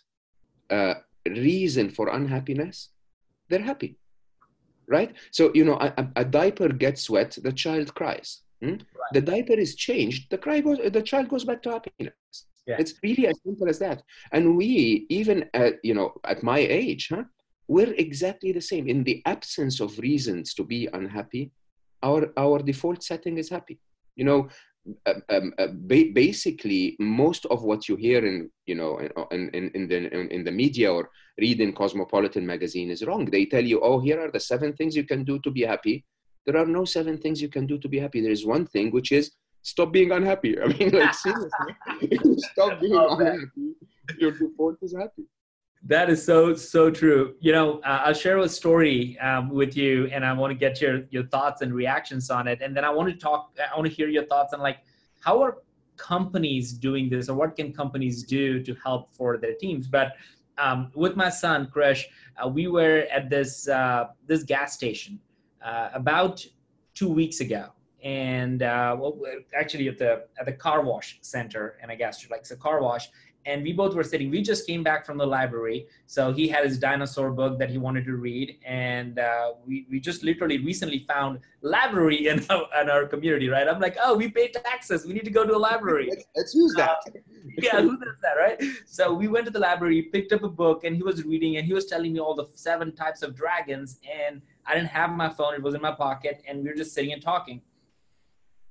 uh, 0.70 0.94
reason 1.26 1.90
for 1.90 2.08
unhappiness, 2.08 2.90
they're 3.49 3.62
happy. 3.62 3.99
Right? 4.87 5.14
So, 5.32 5.50
you 5.54 5.64
know, 5.64 5.78
a, 5.80 6.08
a 6.16 6.25
diaper 6.25 6.68
gets 6.68 7.11
wet, 7.11 7.37
the 7.42 7.52
child 7.52 7.94
cries. 7.94 8.42
Hmm? 8.62 8.70
Right. 8.70 9.12
The 9.12 9.20
diaper 9.20 9.54
is 9.54 9.75
changed, 9.75 10.30
the, 10.30 10.38
cry 10.38 10.61
goes, 10.61 10.78
the 10.92 11.02
child 11.02 11.28
goes 11.28 11.44
back 11.44 11.62
to 11.62 11.70
happiness. 11.70 12.12
Yeah. 12.66 12.76
It's 12.78 12.94
really 13.02 13.26
as 13.26 13.38
simple 13.44 13.68
as 13.68 13.78
that. 13.78 14.02
And 14.32 14.56
we, 14.56 15.06
even 15.08 15.49
at, 15.54 15.76
you 15.82 15.94
know, 15.94 16.14
at 16.25 16.42
my 16.42 16.58
age, 16.58 17.08
huh, 17.11 17.25
we're 17.66 17.94
exactly 17.94 18.52
the 18.52 18.61
same. 18.61 18.88
In 18.88 19.04
the 19.04 19.23
absence 19.26 19.80
of 19.80 19.99
reasons 19.99 20.54
to 20.54 20.64
be 20.64 20.88
unhappy, 20.92 21.50
our, 22.02 22.33
our 22.37 22.59
default 22.61 23.02
setting 23.02 23.38
is 23.38 23.49
happy. 23.49 23.78
You 24.17 24.25
know, 24.25 24.49
uh, 25.07 25.14
um, 25.28 25.52
uh, 25.59 25.69
ba- 25.73 26.11
basically 26.14 26.97
most 26.99 27.45
of 27.47 27.62
what 27.62 27.88
you 27.88 27.97
hear 27.97 28.25
in 28.25 28.50
you 28.64 28.75
know 28.75 28.99
in, 29.31 29.50
in, 29.50 29.71
in 29.75 29.87
the 29.87 29.97
in, 29.97 30.31
in, 30.31 30.45
the 30.45 30.50
media 30.50 30.90
or 30.90 31.11
read 31.38 31.61
in 31.61 31.75
cosmopolitan 31.75 32.47
magazine 32.47 32.90
is 32.90 33.05
wrong 33.05 33.26
they 33.26 33.45
tell 33.45 33.62
you 33.62 33.81
oh 33.83 34.00
here 34.00 34.19
are 34.19 34.31
the 34.31 34.40
seven 34.40 34.73
things 34.73 34.97
you 34.97 35.05
can 35.05 35.25
do 35.25 35.38
to 35.40 35.50
be 35.50 35.61
happy 35.61 36.07
there 36.47 36.57
are 36.57 36.64
no 36.64 36.87
seven 36.87 37.19
things 37.19 37.43
you 37.43 37.50
can 37.50 37.67
do 37.67 37.76
to 37.76 37.87
be 37.87 37.99
happy 37.99 38.23
there 38.23 38.31
is 38.31 38.47
one 38.47 38.64
thing 38.64 38.90
which 38.90 39.12
is 39.12 39.31
stop 39.62 39.93
being 39.93 40.12
unhappy. 40.12 40.59
I 40.62 40.67
mean, 40.67 40.90
like 40.90 41.14
seriously, 41.26 42.37
stop 42.52 42.81
being 42.81 42.95
unhappy. 42.95 43.75
Your 44.19 44.33
default 44.33 44.76
is 44.83 44.95
happy. 44.97 45.25
That 45.85 46.11
is 46.11 46.25
so 46.25 46.54
so 46.54 46.90
true. 46.90 47.37
You 47.40 47.52
know, 47.52 47.78
uh, 47.80 48.02
I'll 48.06 48.14
share 48.14 48.38
a 48.38 48.49
story 48.49 49.18
um, 49.20 49.49
with 49.50 49.76
you, 49.76 50.06
and 50.12 50.25
I 50.25 50.32
want 50.32 50.50
to 50.50 50.56
get 50.56 50.80
your 50.80 51.02
your 51.11 51.25
thoughts 51.26 51.62
and 51.62 51.73
reactions 51.73 52.30
on 52.30 52.49
it. 52.49 52.61
And 52.61 52.76
then 52.76 52.85
I 52.85 52.90
want 52.90 53.08
to 53.11 53.16
talk. 53.16 53.56
I 53.58 53.76
want 53.76 53.88
to 53.88 53.94
hear 53.94 54.08
your 54.08 54.25
thoughts 54.25 54.52
on 54.52 54.61
like 54.61 54.78
how 55.20 55.40
are 55.40 55.58
companies 55.97 56.73
doing 56.73 57.08
this, 57.08 57.28
or 57.28 57.37
what 57.37 57.54
can 57.54 57.73
companies 57.73 58.25
do 58.25 58.62
to 58.62 58.75
help 58.82 59.14
for 59.14 59.37
their 59.37 59.54
teams. 59.54 59.87
But 59.87 60.14
um, 60.58 60.90
with 60.94 61.16
my 61.16 61.28
son 61.28 61.68
Krish, 61.73 62.04
uh, 62.42 62.49
we 62.49 62.66
were 62.66 63.06
at 63.12 63.30
this 63.30 63.68
uh, 63.68 64.06
this 64.26 64.42
gas 64.42 64.75
station 64.75 65.20
uh, 65.64 65.90
about 65.94 66.44
two 66.94 67.08
weeks 67.08 67.38
ago, 67.40 67.68
and 68.02 68.62
uh, 68.64 68.97
well, 68.99 69.16
actually 69.56 69.87
at 69.88 69.99
the 69.99 70.25
at 70.40 70.47
the 70.47 70.52
car 70.52 70.82
wash 70.82 71.18
center, 71.23 71.78
and 71.80 71.90
I 71.90 71.94
guess 71.94 72.28
like 72.30 72.40
it's 72.40 72.50
a 72.50 72.56
car 72.56 72.82
wash. 72.82 73.08
And 73.49 73.62
we 73.62 73.73
both 73.73 73.95
were 73.95 74.05
sitting. 74.05 74.31
We 74.31 74.43
just 74.43 74.67
came 74.67 74.83
back 74.83 75.07
from 75.07 75.17
the 75.17 75.26
library, 75.26 75.87
so 76.07 76.33
he 76.33 76.47
had 76.47 76.64
his 76.64 76.78
dinosaur 76.78 77.31
book 77.31 77.59
that 77.59 77.71
he 77.71 77.78
wanted 77.78 78.05
to 78.05 78.14
read, 78.14 78.59
and 78.64 79.19
uh, 79.19 79.52
we 79.67 79.87
we 79.90 79.99
just 80.09 80.23
literally 80.23 80.59
recently 80.59 81.00
found 81.12 81.40
library 81.62 82.28
in 82.33 82.45
our, 82.50 82.67
in 82.81 82.90
our 82.90 83.05
community, 83.07 83.49
right? 83.49 83.67
I'm 83.67 83.81
like, 83.81 83.97
oh, 84.05 84.14
we 84.17 84.28
pay 84.28 84.49
taxes. 84.49 85.07
We 85.07 85.14
need 85.14 85.25
to 85.25 85.31
go 85.38 85.45
to 85.47 85.55
a 85.57 85.62
library. 85.71 86.09
let's, 86.11 86.26
let's 86.37 86.55
use 86.55 86.75
that. 86.75 86.99
Uh, 87.07 87.11
yeah, 87.67 87.81
who 87.81 87.97
does 87.97 88.19
that, 88.23 88.35
right? 88.45 88.62
So 88.87 89.12
we 89.12 89.26
went 89.28 89.47
to 89.47 89.52
the 89.52 89.64
library, 89.71 90.02
picked 90.02 90.33
up 90.33 90.43
a 90.43 90.49
book, 90.49 90.85
and 90.85 90.95
he 90.95 91.02
was 91.02 91.25
reading, 91.25 91.57
and 91.57 91.67
he 91.67 91.73
was 91.73 91.87
telling 91.87 92.12
me 92.12 92.21
all 92.21 92.35
the 92.35 92.47
seven 92.55 92.95
types 92.95 93.23
of 93.23 93.35
dragons, 93.35 93.99
and 94.21 94.43
I 94.67 94.75
didn't 94.75 94.90
have 95.00 95.11
my 95.11 95.31
phone; 95.31 95.55
it 95.55 95.62
was 95.62 95.75
in 95.75 95.81
my 95.81 95.93
pocket, 95.93 96.43
and 96.47 96.62
we 96.62 96.69
were 96.69 96.76
just 96.76 96.93
sitting 96.93 97.12
and 97.12 97.23
talking 97.23 97.62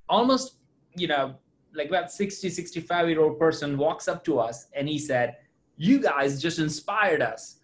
almost, 0.08 0.54
you 0.96 1.06
know, 1.06 1.34
like 1.74 1.88
about 1.88 2.10
60, 2.10 2.48
65 2.48 3.08
year 3.08 3.20
old 3.20 3.38
person 3.38 3.76
walks 3.76 4.08
up 4.08 4.24
to 4.24 4.38
us 4.38 4.68
and 4.74 4.88
he 4.88 4.98
said, 4.98 5.36
You 5.76 6.00
guys 6.00 6.40
just 6.40 6.58
inspired 6.58 7.22
us. 7.22 7.56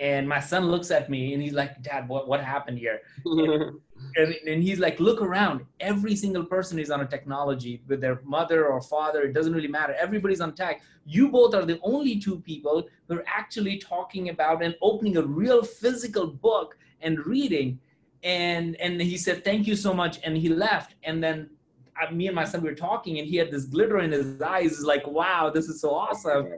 And 0.00 0.28
my 0.28 0.38
son 0.38 0.70
looks 0.70 0.92
at 0.92 1.10
me 1.10 1.34
and 1.34 1.42
he's 1.42 1.54
like, 1.54 1.82
Dad, 1.82 2.08
what, 2.08 2.28
what 2.28 2.42
happened 2.42 2.78
here? 2.78 3.00
and, 3.24 3.80
and, 4.16 4.34
and, 4.46 4.62
he's 4.62 4.78
like, 4.78 5.00
Look 5.00 5.20
around. 5.20 5.64
Every 5.80 6.14
single 6.14 6.44
person 6.44 6.78
is 6.78 6.90
on 6.90 7.00
a 7.00 7.06
technology 7.06 7.82
with 7.88 8.00
their 8.00 8.20
mother 8.24 8.66
or 8.66 8.80
father. 8.80 9.22
It 9.22 9.32
doesn't 9.32 9.52
really 9.52 9.68
matter. 9.68 9.94
Everybody's 9.98 10.40
on 10.40 10.54
tech. 10.54 10.82
You 11.04 11.28
both 11.28 11.54
are 11.54 11.64
the 11.64 11.80
only 11.82 12.18
two 12.18 12.38
people 12.40 12.88
who 13.08 13.16
are 13.16 13.24
actually 13.26 13.78
talking 13.78 14.28
about 14.28 14.62
and 14.62 14.76
opening 14.82 15.16
a 15.16 15.22
real 15.22 15.62
physical 15.62 16.26
book 16.26 16.76
and 17.00 17.24
reading. 17.26 17.80
And, 18.22 18.76
and 18.76 19.00
he 19.00 19.16
said, 19.16 19.44
Thank 19.44 19.66
you 19.66 19.74
so 19.74 19.92
much. 19.92 20.20
And 20.22 20.36
he 20.36 20.48
left. 20.48 20.94
And 21.02 21.22
then 21.22 21.50
I, 22.00 22.10
me 22.12 22.26
and 22.26 22.34
my 22.34 22.44
son 22.44 22.62
we 22.62 22.68
were 22.68 22.74
talking, 22.74 23.18
and 23.18 23.26
he 23.26 23.36
had 23.36 23.50
this 23.50 23.64
glitter 23.64 23.98
in 23.98 24.12
his 24.12 24.40
eyes. 24.40 24.70
He's 24.76 24.84
like, 24.84 25.06
wow, 25.06 25.50
this 25.50 25.68
is 25.68 25.80
so 25.80 25.94
awesome. 25.94 26.54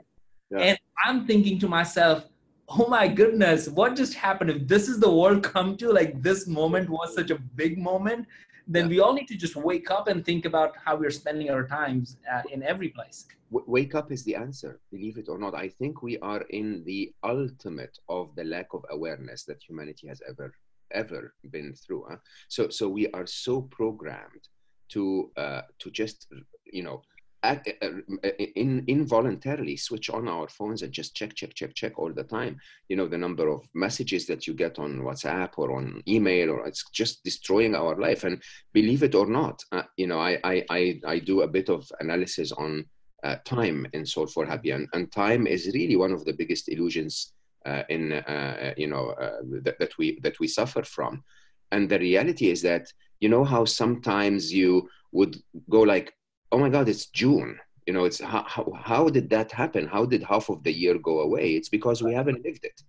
Yeah. 0.49 0.59
And 0.59 0.79
I'm 1.05 1.25
thinking 1.25 1.59
to 1.59 1.67
myself, 1.67 2.25
oh 2.69 2.87
my 2.87 3.07
goodness, 3.07 3.67
what 3.67 3.95
just 3.95 4.13
happened? 4.13 4.49
If 4.49 4.67
this 4.67 4.87
is 4.87 4.99
the 4.99 5.11
world 5.11 5.43
come 5.43 5.77
to, 5.77 5.91
like 5.91 6.21
this 6.21 6.47
moment 6.47 6.89
was 6.89 7.15
such 7.15 7.31
a 7.31 7.39
big 7.55 7.77
moment, 7.77 8.27
then 8.67 8.87
we 8.87 8.99
all 8.99 9.13
need 9.13 9.27
to 9.27 9.35
just 9.35 9.55
wake 9.55 9.91
up 9.91 10.07
and 10.07 10.23
think 10.23 10.45
about 10.45 10.75
how 10.83 10.95
we're 10.95 11.11
spending 11.11 11.49
our 11.49 11.67
times 11.67 12.17
uh, 12.31 12.41
in 12.51 12.63
every 12.63 12.89
place. 12.89 13.25
W- 13.51 13.69
wake 13.69 13.95
up 13.95 14.11
is 14.11 14.23
the 14.23 14.35
answer, 14.35 14.79
believe 14.91 15.17
it 15.17 15.27
or 15.27 15.37
not. 15.37 15.55
I 15.55 15.67
think 15.67 16.01
we 16.01 16.17
are 16.19 16.41
in 16.49 16.83
the 16.85 17.13
ultimate 17.23 17.97
of 18.07 18.33
the 18.35 18.45
lack 18.45 18.67
of 18.73 18.85
awareness 18.89 19.43
that 19.45 19.61
humanity 19.61 20.07
has 20.07 20.21
ever 20.27 20.53
ever 20.93 21.33
been 21.51 21.73
through. 21.73 22.05
Huh? 22.09 22.17
So 22.49 22.69
so 22.69 22.87
we 22.89 23.09
are 23.11 23.25
so 23.25 23.61
programmed 23.61 24.47
to 24.91 25.31
uh, 25.37 25.61
to 25.79 25.91
just 25.91 26.27
you 26.65 26.83
know 26.83 27.01
act, 27.43 27.69
uh, 27.81 27.87
uh, 28.23 28.29
in, 28.55 28.83
involuntarily 28.87 29.75
switch 29.75 30.09
on 30.09 30.27
our 30.27 30.47
phones 30.47 30.83
and 30.83 30.91
just 30.91 31.15
check 31.15 31.33
check 31.33 31.53
check 31.53 31.73
check 31.73 31.97
all 31.97 32.13
the 32.13 32.23
time. 32.23 32.57
You 32.89 32.95
know 32.95 33.07
the 33.07 33.17
number 33.17 33.49
of 33.49 33.67
messages 33.73 34.27
that 34.27 34.47
you 34.47 34.53
get 34.53 34.79
on 34.79 34.99
whatsapp 34.99 35.51
or 35.57 35.75
on 35.75 36.01
email 36.07 36.51
or 36.51 36.67
it's 36.67 36.83
just 36.91 37.23
destroying 37.23 37.75
our 37.75 37.95
life. 37.99 38.23
And 38.23 38.41
believe 38.73 39.03
it 39.03 39.15
or 39.15 39.27
not 39.27 39.63
uh, 39.71 39.83
you 39.97 40.07
know 40.07 40.19
I, 40.19 40.39
I 40.43 40.65
i 40.69 40.99
i 41.07 41.19
do 41.19 41.41
a 41.41 41.47
bit 41.47 41.69
of 41.69 41.91
analysis 41.99 42.51
on 42.51 42.85
uh, 43.23 43.35
time 43.45 43.87
in 43.93 44.05
Solve 44.05 44.31
for 44.31 44.45
Happy. 44.45 44.71
And, 44.71 44.87
and 44.93 45.11
time 45.11 45.45
is 45.45 45.71
really 45.73 45.95
one 45.95 46.11
of 46.11 46.25
the 46.25 46.33
biggest 46.33 46.69
illusions 46.69 47.33
uh, 47.65 47.83
in 47.89 48.11
uh, 48.11 48.73
you 48.75 48.87
know 48.87 49.13
that, 49.61 49.77
that 49.79 49.97
we 49.97 50.19
that 50.21 50.39
we 50.39 50.47
suffer 50.47 50.83
from. 50.83 51.23
And 51.71 51.87
the 51.87 51.99
reality 51.99 52.49
is 52.49 52.61
that 52.63 52.91
you 53.21 53.29
know 53.29 53.43
how 53.43 53.63
sometimes 53.65 54.51
you 54.51 54.89
would 55.11 55.37
go 55.69 55.81
like 55.81 56.13
oh 56.51 56.59
my 56.59 56.69
god 56.69 56.89
it's 56.89 57.07
june. 57.07 57.57
You 57.87 57.93
know 57.93 58.05
it's 58.05 58.21
how, 58.21 58.43
how, 58.47 58.71
how 58.75 59.09
did 59.09 59.29
that 59.31 59.51
happen? 59.51 59.87
How 59.87 60.05
did 60.05 60.21
half 60.23 60.49
of 60.49 60.63
the 60.63 60.71
year 60.71 60.97
go 60.99 61.21
away? 61.21 61.55
It's 61.55 61.67
because 61.69 62.03
we 62.03 62.13
haven't 62.13 62.45
lived 62.45 62.63
it. 62.63 62.79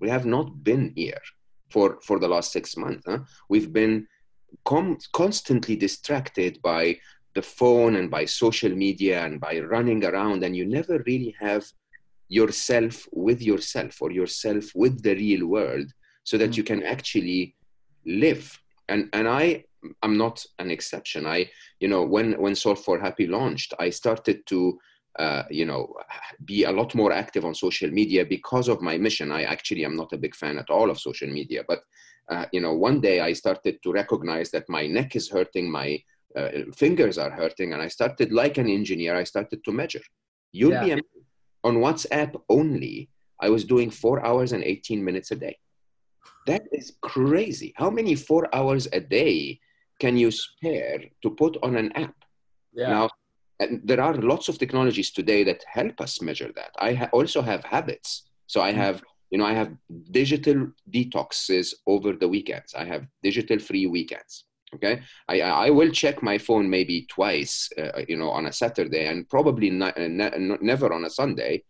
We 0.00 0.08
have 0.08 0.24
not 0.24 0.64
been 0.64 0.92
here 0.96 1.20
for 1.68 1.98
for 2.02 2.18
the 2.18 2.28
last 2.28 2.52
six 2.52 2.76
months 2.76 3.04
huh? 3.06 3.18
we've 3.48 3.72
been 3.72 4.06
com- 4.64 4.98
constantly 5.12 5.76
distracted 5.76 6.60
by 6.62 6.98
the 7.34 7.42
phone 7.42 7.96
and 7.96 8.10
by 8.10 8.24
social 8.24 8.74
media 8.74 9.24
and 9.24 9.40
by 9.40 9.58
running 9.60 10.04
around 10.04 10.42
and 10.42 10.56
you 10.56 10.66
never 10.66 11.02
really 11.06 11.34
have 11.38 11.64
yourself 12.28 13.06
with 13.12 13.40
yourself 13.42 14.00
or 14.02 14.10
yourself 14.10 14.64
with 14.74 15.02
the 15.02 15.14
real 15.14 15.46
world 15.46 15.90
so 16.24 16.36
that 16.36 16.50
mm. 16.50 16.56
you 16.58 16.64
can 16.64 16.82
actually 16.82 17.54
live. 18.04 18.58
And 18.88 19.08
and 19.12 19.28
i 19.28 19.64
I'm 20.02 20.16
not 20.16 20.44
an 20.58 20.70
exception. 20.70 21.26
I, 21.26 21.50
you 21.80 21.88
know, 21.88 22.02
when 22.02 22.32
when 22.40 22.54
Solve 22.54 22.82
for 22.82 22.98
Happy 22.98 23.26
launched, 23.26 23.74
I 23.78 23.90
started 23.90 24.46
to, 24.46 24.78
uh, 25.18 25.44
you 25.50 25.66
know, 25.66 25.94
be 26.44 26.64
a 26.64 26.72
lot 26.72 26.94
more 26.94 27.12
active 27.12 27.44
on 27.44 27.54
social 27.54 27.90
media 27.90 28.24
because 28.24 28.68
of 28.68 28.82
my 28.82 28.98
mission. 28.98 29.30
I 29.32 29.42
actually 29.44 29.84
am 29.84 29.96
not 29.96 30.12
a 30.12 30.18
big 30.18 30.34
fan 30.34 30.58
at 30.58 30.70
all 30.70 30.90
of 30.90 30.98
social 31.00 31.28
media, 31.28 31.62
but 31.66 31.80
uh, 32.28 32.44
you 32.52 32.60
know, 32.60 32.74
one 32.74 33.00
day 33.00 33.20
I 33.20 33.32
started 33.32 33.82
to 33.82 33.92
recognize 33.92 34.50
that 34.50 34.68
my 34.68 34.86
neck 34.86 35.16
is 35.16 35.30
hurting, 35.30 35.70
my 35.70 36.02
uh, 36.36 36.48
fingers 36.74 37.16
are 37.18 37.30
hurting, 37.30 37.72
and 37.72 37.80
I 37.80 37.88
started, 37.88 38.32
like 38.32 38.58
an 38.58 38.68
engineer, 38.68 39.16
I 39.16 39.24
started 39.24 39.64
to 39.64 39.72
measure. 39.72 40.02
You'll 40.52 40.72
yeah. 40.72 40.96
be 40.96 41.02
on 41.64 41.76
WhatsApp 41.76 42.34
only. 42.48 43.10
I 43.40 43.48
was 43.50 43.64
doing 43.64 43.90
four 43.90 44.24
hours 44.24 44.52
and 44.52 44.62
18 44.62 45.02
minutes 45.02 45.30
a 45.30 45.36
day. 45.36 45.58
That 46.46 46.62
is 46.72 46.96
crazy. 47.02 47.72
How 47.76 47.90
many 47.90 48.14
four 48.14 48.54
hours 48.54 48.88
a 48.92 49.00
day 49.00 49.60
can 49.98 50.16
you 50.16 50.30
spare 50.30 51.00
to 51.22 51.30
put 51.30 51.56
on 51.62 51.76
an 51.76 51.92
app? 51.92 52.14
Yeah. 52.72 52.88
Now, 52.90 53.10
and 53.60 53.80
there 53.84 54.00
are 54.00 54.14
lots 54.14 54.48
of 54.48 54.58
technologies 54.58 55.10
today 55.10 55.42
that 55.44 55.64
help 55.66 56.00
us 56.00 56.22
measure 56.22 56.52
that. 56.54 56.70
I 56.78 56.94
ha- 56.94 57.10
also 57.12 57.42
have 57.42 57.64
habits. 57.64 58.28
So 58.46 58.60
I 58.60 58.72
mm. 58.72 58.76
have, 58.76 59.02
you 59.30 59.38
know, 59.38 59.44
I 59.44 59.52
have 59.52 59.72
digital 60.10 60.68
detoxes 60.90 61.74
over 61.86 62.12
the 62.12 62.28
weekends. 62.28 62.74
I 62.74 62.84
have 62.84 63.06
digital 63.22 63.58
free 63.58 63.86
weekends. 63.86 64.44
Okay, 64.74 65.00
I 65.28 65.40
I 65.40 65.70
will 65.70 65.90
check 65.90 66.22
my 66.22 66.36
phone 66.36 66.68
maybe 66.68 67.06
twice, 67.08 67.70
uh, 67.78 68.02
you 68.06 68.18
know, 68.18 68.28
on 68.28 68.46
a 68.46 68.52
Saturday 68.52 69.06
and 69.06 69.26
probably 69.26 69.70
not, 69.70 69.96
uh, 69.96 70.08
ne- 70.08 70.58
never 70.60 70.92
on 70.92 71.06
a 71.06 71.10
Sunday. 71.10 71.64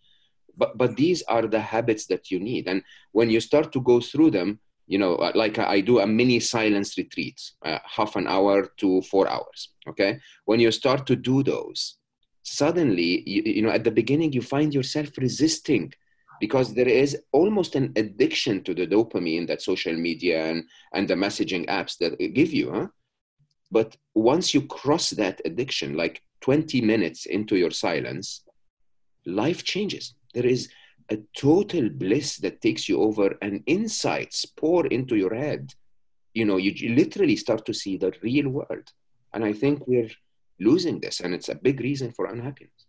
But 0.56 0.76
but 0.76 0.96
these 0.96 1.22
are 1.28 1.46
the 1.46 1.60
habits 1.60 2.06
that 2.06 2.32
you 2.32 2.40
need, 2.40 2.66
and 2.66 2.82
when 3.12 3.30
you 3.30 3.40
start 3.40 3.70
to 3.72 3.80
go 3.80 4.00
through 4.00 4.32
them, 4.32 4.58
you 4.88 4.98
know, 4.98 5.16
uh, 5.16 5.32
like 5.34 5.58
I 5.58 5.80
do 5.80 6.00
a 6.00 6.06
mini 6.06 6.40
silence 6.40 6.96
retreat, 6.96 7.40
uh, 7.64 7.78
half 7.84 8.16
an 8.16 8.26
hour 8.26 8.68
to 8.78 9.02
four 9.02 9.28
hours. 9.28 9.68
Okay. 9.86 10.18
When 10.46 10.60
you 10.60 10.72
start 10.72 11.06
to 11.06 11.16
do 11.16 11.42
those, 11.42 11.98
suddenly, 12.42 13.22
you, 13.28 13.42
you 13.44 13.62
know, 13.62 13.70
at 13.70 13.84
the 13.84 13.90
beginning, 13.90 14.32
you 14.32 14.42
find 14.42 14.72
yourself 14.72 15.16
resisting 15.18 15.92
because 16.40 16.72
there 16.74 16.88
is 16.88 17.18
almost 17.32 17.74
an 17.74 17.92
addiction 17.96 18.62
to 18.64 18.72
the 18.74 18.86
dopamine 18.86 19.46
that 19.48 19.60
social 19.60 19.94
media 19.94 20.46
and, 20.46 20.64
and 20.94 21.06
the 21.06 21.14
messaging 21.14 21.66
apps 21.66 21.98
that 21.98 22.16
give 22.34 22.52
you. 22.52 22.72
Huh? 22.72 22.86
But 23.70 23.96
once 24.14 24.54
you 24.54 24.62
cross 24.62 25.10
that 25.10 25.42
addiction, 25.44 25.96
like 25.96 26.22
20 26.40 26.80
minutes 26.80 27.26
into 27.26 27.56
your 27.56 27.72
silence, 27.72 28.44
life 29.26 29.64
changes. 29.64 30.14
There 30.32 30.46
is 30.46 30.70
a 31.10 31.18
total 31.36 31.88
bliss 31.88 32.36
that 32.36 32.60
takes 32.60 32.88
you 32.88 33.00
over 33.00 33.36
and 33.40 33.62
insights 33.66 34.44
pour 34.44 34.86
into 34.86 35.16
your 35.16 35.34
head. 35.34 35.72
You 36.34 36.44
know 36.44 36.56
you, 36.56 36.94
literally 36.94 37.36
start 37.36 37.64
to 37.66 37.74
see 37.74 37.96
the 37.96 38.12
real 38.22 38.48
world. 38.48 38.92
And 39.34 39.44
i 39.44 39.52
think 39.52 39.86
we're 39.86 40.10
losing 40.60 41.00
this 41.00 41.20
and 41.20 41.34
it's 41.34 41.48
a 41.48 41.54
big 41.54 41.80
reason 41.80 42.12
for 42.12 42.26
unhappiness. 42.26 42.86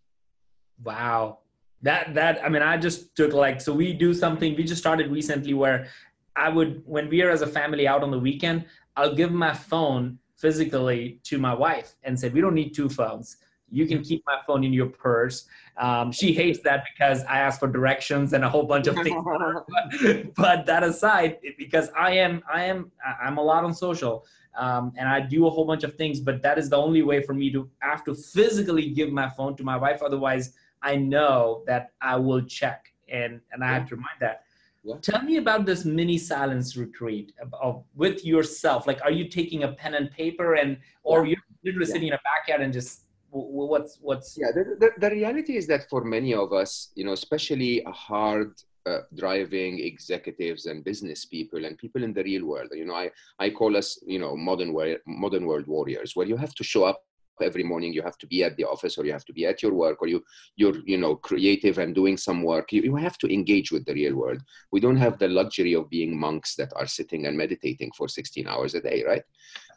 Wow. 0.83 1.39
That 1.81 2.13
that 2.13 2.43
i 2.43 2.49
mean 2.49 2.61
i 2.61 2.75
just 2.77 3.15
took 3.15 3.31
like 3.31 3.61
so 3.61 3.73
we 3.73 3.93
do 3.93 4.13
something 4.13 4.55
we 4.55 4.65
just 4.65 4.81
started 4.81 5.09
recently 5.09 5.53
where 5.53 5.87
i 6.35 6.49
would 6.49 6.83
when 6.85 7.07
we 7.07 7.21
are 7.21 7.29
as 7.29 7.41
a 7.41 7.47
family 7.47 7.87
out 7.87 8.03
on 8.03 8.11
the 8.11 8.19
weekend 8.19 8.65
i'll 8.97 9.15
give 9.15 9.31
my 9.31 9.53
phone 9.53 10.19
physically 10.35 11.21
to 11.23 11.37
my 11.37 11.53
wife 11.53 11.95
and 12.03 12.19
say 12.19 12.27
we 12.27 12.41
don't 12.41 12.53
need 12.53 12.73
two 12.73 12.89
phones 12.89 13.37
you 13.71 13.85
can 13.87 14.01
keep 14.03 14.23
my 14.25 14.37
phone 14.45 14.63
in 14.63 14.73
your 14.73 14.87
purse. 14.87 15.45
Um, 15.77 16.11
she 16.11 16.33
hates 16.33 16.59
that 16.63 16.85
because 16.91 17.23
I 17.23 17.39
ask 17.39 17.59
for 17.59 17.67
directions 17.67 18.33
and 18.33 18.43
a 18.43 18.49
whole 18.49 18.63
bunch 18.63 18.87
of 18.87 18.95
things. 18.95 19.23
but, 19.23 20.35
but, 20.35 20.65
that 20.65 20.83
aside, 20.83 21.37
because 21.57 21.89
I 21.97 22.11
am, 22.11 22.43
I 22.51 22.63
am, 22.65 22.91
I'm 23.21 23.37
a 23.37 23.43
lot 23.43 23.63
on 23.63 23.73
social, 23.73 24.25
um, 24.57 24.91
and 24.97 25.07
I 25.07 25.19
do 25.21 25.47
a 25.47 25.49
whole 25.49 25.65
bunch 25.65 25.83
of 25.83 25.95
things. 25.95 26.19
But 26.19 26.41
that 26.43 26.57
is 26.57 26.69
the 26.69 26.77
only 26.77 27.01
way 27.01 27.21
for 27.21 27.33
me 27.33 27.51
to 27.51 27.69
have 27.79 28.03
to 28.05 28.15
physically 28.15 28.89
give 28.89 29.11
my 29.11 29.29
phone 29.29 29.55
to 29.57 29.63
my 29.63 29.77
wife. 29.77 30.01
Otherwise, 30.01 30.53
I 30.81 30.95
know 30.95 31.63
that 31.67 31.91
I 32.01 32.15
will 32.17 32.41
check, 32.41 32.91
and 33.07 33.39
and 33.51 33.63
I 33.63 33.67
yeah. 33.67 33.73
have 33.73 33.89
to 33.89 33.95
remind 33.95 34.19
that. 34.19 34.43
Yeah. 34.83 34.95
Tell 35.01 35.21
me 35.21 35.37
about 35.37 35.65
this 35.65 35.83
mini 35.83 36.17
silence 36.17 36.77
retreat 36.77 37.33
of, 37.51 37.83
with 37.95 38.23
yourself. 38.23 38.87
Like, 38.87 39.01
are 39.03 39.11
you 39.11 39.27
taking 39.27 39.63
a 39.63 39.73
pen 39.73 39.93
and 39.93 40.09
paper, 40.09 40.55
and 40.55 40.77
or 41.03 41.25
yeah. 41.25 41.31
you're 41.31 41.39
literally 41.63 41.85
sitting 41.85 42.07
in 42.07 42.13
a 42.13 42.19
backyard 42.23 42.61
and 42.61 42.71
just 42.71 43.03
what's 43.31 43.97
what's 44.01 44.37
yeah 44.37 44.51
the, 44.53 44.75
the, 44.79 44.89
the, 44.97 45.09
reality 45.09 45.55
is 45.55 45.67
that 45.67 45.87
for 45.89 46.03
many 46.03 46.33
of 46.33 46.51
us 46.51 46.91
you 46.95 47.03
know 47.05 47.13
especially 47.13 47.83
hard 47.87 48.53
uh, 48.85 48.99
driving 49.15 49.79
executives 49.79 50.65
and 50.65 50.83
business 50.83 51.25
people 51.25 51.65
and 51.65 51.77
people 51.77 52.03
in 52.03 52.13
the 52.13 52.23
real 52.23 52.45
world 52.45 52.69
you 52.71 52.85
know 52.85 52.95
i 52.95 53.09
i 53.39 53.49
call 53.49 53.75
us 53.77 53.99
you 54.05 54.19
know 54.19 54.35
modern 54.35 54.73
world 54.73 54.97
modern 55.05 55.45
world 55.45 55.67
warriors. 55.67 56.15
Where 56.15 56.27
you 56.27 56.37
have 56.37 56.55
to 56.55 56.63
show 56.63 56.83
up 56.85 57.03
every 57.41 57.63
morning 57.63 57.93
you 57.93 58.01
have 58.01 58.17
to 58.17 58.27
be 58.27 58.43
at 58.43 58.57
the 58.57 58.65
office 58.65 58.97
or 58.97 59.05
you 59.05 59.13
have 59.13 59.23
to 59.23 59.31
be 59.31 59.45
at 59.45 59.63
your 59.63 59.73
work 59.73 60.01
or 60.01 60.07
you 60.07 60.21
you're 60.57 60.79
you 60.85 60.97
know 60.97 61.15
creative 61.15 61.77
and 61.77 61.95
doing 61.95 62.17
some 62.17 62.43
work. 62.43 62.71
You, 62.71 62.81
you 62.81 62.95
have 62.95 63.17
to 63.19 63.33
engage 63.33 63.71
with 63.71 63.85
the 63.85 63.93
real 63.93 64.15
world. 64.15 64.41
We 64.71 64.79
don't 64.79 64.97
have 64.97 65.19
the 65.19 65.27
luxury 65.27 65.73
of 65.73 65.89
being 65.89 66.19
monks 66.19 66.55
that 66.55 66.71
are 66.75 66.87
sitting 66.87 67.27
and 67.27 67.37
meditating 67.37 67.91
for 67.97 68.07
16 68.07 68.47
hours 68.47 68.75
a 68.75 68.81
day 68.81 69.03
right? 69.05 69.23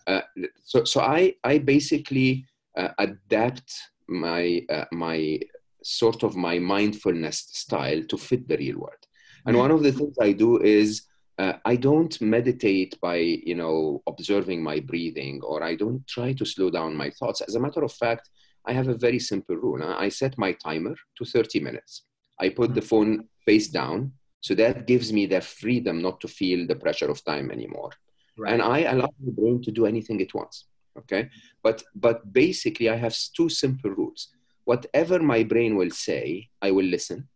Uh, 0.08 0.22
so 0.64 0.82
so 0.82 1.00
i 1.00 1.32
i 1.44 1.58
basically 1.58 2.44
adapt 2.76 3.72
my 4.08 4.64
uh, 4.70 4.85
my 4.92 5.40
sort 5.82 6.22
of 6.22 6.37
my 6.37 6.58
mindfulness 6.58 7.48
style 7.52 8.02
to 8.04 8.16
fit 8.16 8.46
the 8.48 8.56
real 8.56 8.78
world. 8.78 9.06
And 9.46 9.56
one 9.56 9.72
of 9.72 9.82
the 9.82 9.90
things 9.92 10.16
I 10.20 10.32
do 10.32 10.61
is 10.61 11.02
uh, 11.38 11.54
I 11.64 11.76
don't 11.76 12.20
meditate 12.20 13.00
by 13.00 13.16
you 13.16 13.54
know 13.54 14.02
observing 14.06 14.62
my 14.62 14.80
breathing 14.80 15.40
or 15.42 15.62
I 15.62 15.74
don't 15.74 16.06
try 16.06 16.32
to 16.35 16.44
slow 16.44 16.70
down 16.70 16.96
my 16.96 17.11
thoughts. 17.11 17.40
As 17.40 17.54
a 17.54 17.61
matter 17.61 17.82
of 17.82 17.92
fact, 17.92 18.30
I 18.64 18.72
have 18.72 18.88
a 18.88 18.94
very 18.94 19.18
simple 19.18 19.56
rule. 19.56 19.82
I 19.82 20.08
set 20.08 20.38
my 20.38 20.52
timer 20.52 20.94
to 21.18 21.24
30 21.24 21.61
minutes. 21.61 22.04
I 22.38 22.50
put 22.50 22.74
the 22.74 22.82
phone 22.82 23.28
face 23.44 23.68
down, 23.68 24.12
so 24.40 24.54
that 24.54 24.87
gives 24.87 25.12
me 25.12 25.26
the 25.26 25.40
freedom 25.40 26.00
not 26.00 26.20
to 26.20 26.28
feel 26.28 26.66
the 26.66 26.76
pressure 26.76 27.11
of 27.11 27.24
time 27.24 27.50
anymore. 27.50 27.90
Right. 28.38 28.52
And 28.52 28.62
I 28.62 28.80
allow 28.80 29.11
the 29.24 29.32
brain 29.32 29.61
to 29.62 29.70
do 29.70 29.87
anything 29.87 30.20
it 30.20 30.32
wants 30.32 30.66
okay? 30.98 31.28
But 31.62 31.83
but 31.94 32.33
basically 32.33 32.88
i 32.88 32.96
have 32.96 33.16
two 33.37 33.48
simple 33.48 33.90
rules. 33.90 34.28
Whatever 34.64 35.18
my 35.18 35.42
brain 35.42 35.76
will 35.76 35.90
say 35.90 36.48
i 36.61 36.70
will 36.70 36.87
listen 36.87 37.28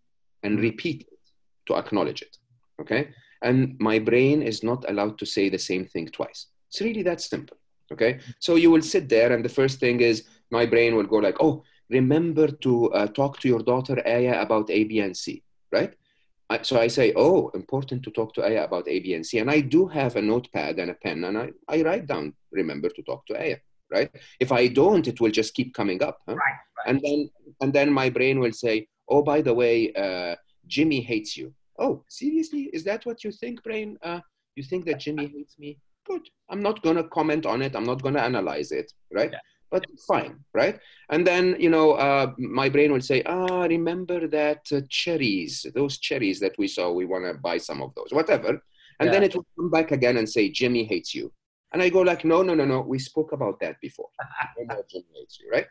and 0.43 0.55
mm-hmm. 0.55 0.63
repeat 0.63 1.01
it 1.03 1.25
to 1.67 1.77
acknowledge 1.77 2.23
it. 2.23 2.37
Okay? 2.81 3.11
And 3.43 3.77
my 3.79 3.99
brain 3.99 4.43
is 4.43 4.63
not 4.63 4.89
allowed 4.89 5.19
to 5.19 5.27
say 5.27 5.49
the 5.49 5.59
same 5.59 5.85
thing 5.87 6.07
twice. 6.09 6.47
It's 6.69 6.81
really 6.81 7.03
that 7.03 7.21
simple. 7.21 7.59
Okay? 7.93 8.21
So 8.39 8.57
you 8.57 8.71
will 8.71 8.83
sit 8.83 9.09
there 9.09 9.33
and 9.33 9.45
the 9.45 9.57
first 9.61 9.81
thing 9.81 10.01
is 10.01 10.25
my 10.51 10.67
brain 10.67 10.95
will 10.97 11.07
go 11.07 11.17
like 11.17 11.37
oh 11.41 11.63
remember 11.91 12.49
to 12.49 12.93
uh, 12.93 13.07
talk 13.07 13.39
to 13.41 13.49
your 13.49 13.63
daughter 13.63 14.01
aya 14.07 14.41
about 14.41 14.71
a 14.71 14.85
b 14.85 15.01
and 15.01 15.17
c 15.17 15.43
right 15.73 15.95
I, 16.49 16.63
so 16.63 16.81
I 16.81 16.87
say, 16.87 17.13
oh, 17.17 17.49
important 17.55 18.03
to 18.05 18.11
talk 18.11 18.33
to 18.35 18.45
Aya 18.45 18.65
about 18.65 18.89
A, 18.89 19.01
B, 19.01 19.15
and 19.15 19.27
C. 19.27 19.39
And 19.39 19.51
I 19.51 19.61
do 19.61 19.87
have 19.89 20.17
a 20.17 20.23
notepad 20.23 20.79
and 20.79 20.91
a 20.91 20.95
pen, 20.95 21.25
and 21.25 21.37
I, 21.37 21.51
I 21.69 21.83
write 21.83 22.07
down, 22.07 22.35
remember 22.53 22.89
to 22.89 23.03
talk 23.03 23.27
to 23.27 23.41
Aya, 23.41 23.57
right? 23.91 24.11
If 24.39 24.53
I 24.53 24.69
don't, 24.69 25.07
it 25.09 25.21
will 25.21 25.31
just 25.31 25.55
keep 25.55 25.75
coming 25.75 26.03
up. 26.03 26.19
Huh? 26.29 26.35
Right, 26.35 26.59
right, 26.79 26.89
And 26.89 27.01
then 27.03 27.31
and 27.61 27.73
then 27.73 27.93
my 27.93 28.11
brain 28.11 28.39
will 28.39 28.53
say, 28.53 28.87
oh, 29.09 29.23
by 29.23 29.43
the 29.43 29.55
way, 29.55 29.93
uh, 29.95 30.37
Jimmy 30.67 31.01
hates 31.01 31.37
you. 31.37 31.53
Oh, 31.79 32.05
seriously? 32.09 32.71
Is 32.73 32.85
that 32.85 33.05
what 33.07 33.25
you 33.25 33.33
think, 33.33 33.63
brain? 33.63 33.99
Uh, 34.03 34.21
you 34.55 34.63
think 34.63 34.85
that 34.87 35.01
Jimmy 35.01 35.27
hates 35.27 35.59
me? 35.59 35.79
Good. 36.07 36.23
I'm 36.49 36.63
not 36.63 36.83
going 36.83 36.97
to 36.97 37.05
comment 37.05 37.45
on 37.45 37.61
it. 37.61 37.75
I'm 37.75 37.85
not 37.85 38.03
going 38.03 38.15
to 38.15 38.23
analyze 38.23 38.71
it, 38.71 38.93
right? 39.13 39.31
Yeah 39.33 39.41
but 39.71 39.85
fine, 40.07 40.39
right? 40.55 40.79
And 41.11 41.27
then, 41.27 41.57
you 41.59 41.71
know, 41.71 41.93
uh, 41.93 42.33
my 42.39 42.69
brain 42.69 42.93
will 42.93 43.01
say, 43.01 43.23
ah, 43.27 43.63
remember 43.63 44.29
that 44.29 44.63
uh, 44.73 44.81
cherries, 44.89 45.67
those 45.75 45.99
cherries 45.99 46.41
that 46.41 46.57
we 46.59 46.69
saw, 46.69 46.93
we 46.93 47.05
want 47.05 47.25
to 47.25 47.35
buy 47.35 47.59
some 47.59 47.83
of 47.83 47.95
those, 47.95 48.09
whatever. 48.11 48.61
And 49.01 49.07
yeah. 49.07 49.11
then 49.11 49.23
it 49.25 49.35
will 49.35 49.47
come 49.59 49.71
back 49.71 49.93
again 49.93 50.17
and 50.17 50.29
say, 50.29 50.51
Jimmy 50.51 50.85
hates 50.85 51.15
you. 51.15 51.33
And 51.73 51.83
I 51.83 51.89
go 51.89 52.01
like, 52.01 52.25
no, 52.25 52.43
no, 52.43 52.55
no, 52.55 52.65
no, 52.65 52.81
we 52.81 52.99
spoke 52.99 53.33
about 53.33 53.61
that 53.61 53.81
before. 53.81 54.09
no 54.59 54.83
Jimmy 54.91 55.05
hates 55.15 55.39
you, 55.41 55.51
right? 55.51 55.67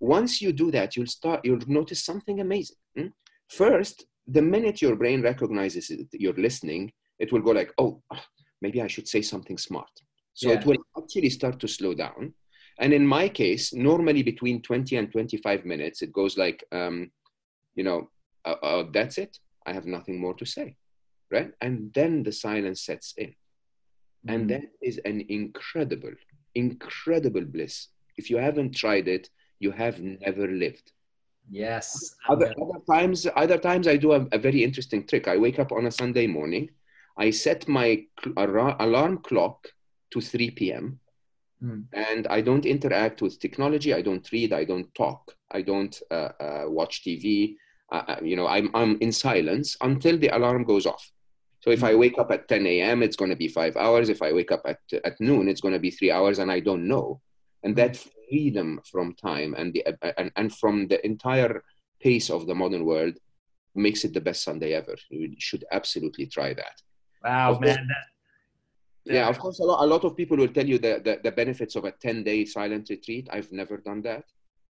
Once 0.00 0.42
you 0.42 0.52
do 0.52 0.70
that, 0.70 0.96
you'll 0.96 1.06
start, 1.06 1.40
you'll 1.44 1.60
notice 1.66 2.04
something 2.04 2.40
amazing. 2.40 2.76
Hmm? 2.96 3.06
First, 3.48 4.06
the 4.26 4.42
minute 4.42 4.82
your 4.82 4.96
brain 4.96 5.22
recognizes 5.22 5.90
it, 5.90 6.06
you're 6.12 6.34
listening, 6.34 6.92
it 7.18 7.32
will 7.32 7.40
go 7.40 7.52
like, 7.52 7.72
oh, 7.78 8.02
maybe 8.60 8.82
I 8.82 8.86
should 8.86 9.08
say 9.08 9.22
something 9.22 9.58
smart. 9.58 9.90
So 10.34 10.50
yeah. 10.50 10.58
it 10.58 10.66
will 10.66 10.76
actually 10.96 11.30
start 11.30 11.58
to 11.60 11.68
slow 11.68 11.94
down 11.94 12.34
and 12.78 12.92
in 12.92 13.06
my 13.06 13.28
case, 13.28 13.74
normally 13.74 14.22
between 14.22 14.62
20 14.62 14.96
and 14.96 15.10
25 15.10 15.64
minutes, 15.64 16.02
it 16.02 16.12
goes 16.12 16.38
like, 16.38 16.64
um, 16.70 17.10
you 17.74 17.82
know, 17.82 18.10
uh, 18.44 18.54
uh, 18.62 18.84
that's 18.92 19.18
it. 19.18 19.38
I 19.66 19.72
have 19.72 19.86
nothing 19.86 20.20
more 20.20 20.34
to 20.34 20.46
say. 20.46 20.76
Right. 21.30 21.52
And 21.60 21.92
then 21.92 22.22
the 22.22 22.32
silence 22.32 22.82
sets 22.82 23.14
in. 23.16 23.28
Mm-hmm. 23.28 24.30
And 24.30 24.50
that 24.50 24.62
is 24.80 24.98
an 25.04 25.24
incredible, 25.28 26.12
incredible 26.54 27.44
bliss. 27.44 27.88
If 28.16 28.30
you 28.30 28.38
haven't 28.38 28.76
tried 28.76 29.08
it, 29.08 29.28
you 29.58 29.72
have 29.72 30.00
never 30.00 30.46
lived. 30.46 30.92
Yes. 31.50 32.14
Other, 32.28 32.54
other 32.60 32.80
times, 32.88 33.26
other 33.34 33.58
times 33.58 33.88
I 33.88 33.96
do 33.96 34.12
a, 34.12 34.26
a, 34.32 34.38
very 34.38 34.62
interesting 34.62 35.06
trick. 35.06 35.26
I 35.26 35.36
wake 35.36 35.58
up 35.58 35.72
on 35.72 35.86
a 35.86 35.90
Sunday 35.90 36.26
morning. 36.26 36.70
I 37.16 37.30
set 37.30 37.66
my 37.66 38.04
alarm 38.36 39.18
clock 39.18 39.68
to 40.12 40.20
3 40.20 40.50
p.m 40.52 41.00
Mm. 41.62 41.84
And 41.92 42.26
I 42.28 42.40
don't 42.40 42.66
interact 42.66 43.22
with 43.22 43.40
technology. 43.40 43.92
I 43.92 44.02
don't 44.02 44.30
read. 44.30 44.52
I 44.52 44.64
don't 44.64 44.92
talk. 44.94 45.34
I 45.50 45.62
don't 45.62 46.00
uh, 46.10 46.30
uh, 46.40 46.64
watch 46.66 47.02
TV. 47.04 47.56
Uh, 47.90 48.16
you 48.22 48.36
know, 48.36 48.46
I'm, 48.46 48.70
I'm 48.74 48.98
in 49.00 49.12
silence 49.12 49.76
until 49.80 50.18
the 50.18 50.28
alarm 50.28 50.64
goes 50.64 50.86
off. 50.86 51.10
So 51.60 51.70
if 51.70 51.82
I 51.82 51.92
mm. 51.92 51.98
wake 51.98 52.18
up 52.18 52.30
at 52.30 52.48
10 52.48 52.66
a.m., 52.66 53.02
it's 53.02 53.16
going 53.16 53.30
to 53.30 53.36
be 53.36 53.48
five 53.48 53.76
hours. 53.76 54.08
If 54.08 54.22
I 54.22 54.32
wake 54.32 54.52
up 54.52 54.62
at, 54.66 54.78
at 55.04 55.20
noon, 55.20 55.48
it's 55.48 55.60
going 55.60 55.74
to 55.74 55.80
be 55.80 55.90
three 55.90 56.10
hours, 56.10 56.38
and 56.38 56.52
I 56.52 56.60
don't 56.60 56.86
know. 56.86 57.20
And 57.64 57.74
that 57.76 57.94
mm. 57.94 58.08
freedom 58.28 58.80
from 58.90 59.14
time 59.14 59.54
and, 59.54 59.72
the, 59.72 59.84
uh, 59.86 60.12
and, 60.16 60.30
and 60.36 60.54
from 60.54 60.86
the 60.86 61.04
entire 61.04 61.64
pace 62.00 62.30
of 62.30 62.46
the 62.46 62.54
modern 62.54 62.84
world 62.84 63.14
makes 63.74 64.04
it 64.04 64.14
the 64.14 64.20
best 64.20 64.44
Sunday 64.44 64.74
ever. 64.74 64.96
You 65.10 65.34
should 65.38 65.64
absolutely 65.72 66.26
try 66.26 66.54
that. 66.54 66.82
Wow, 67.24 67.58
man. 67.58 67.88
That, 67.88 68.17
yeah, 69.08 69.28
of 69.28 69.38
course, 69.38 69.58
a 69.60 69.64
lot, 69.64 69.84
a 69.84 69.86
lot 69.86 70.04
of 70.04 70.16
people 70.16 70.36
will 70.36 70.48
tell 70.48 70.66
you 70.66 70.78
the, 70.78 71.00
the, 71.04 71.20
the 71.22 71.32
benefits 71.32 71.76
of 71.76 71.84
a 71.84 71.92
10 71.92 72.24
day 72.24 72.44
silent 72.44 72.88
retreat. 72.90 73.28
I've 73.32 73.50
never 73.52 73.78
done 73.78 74.02
that. 74.02 74.24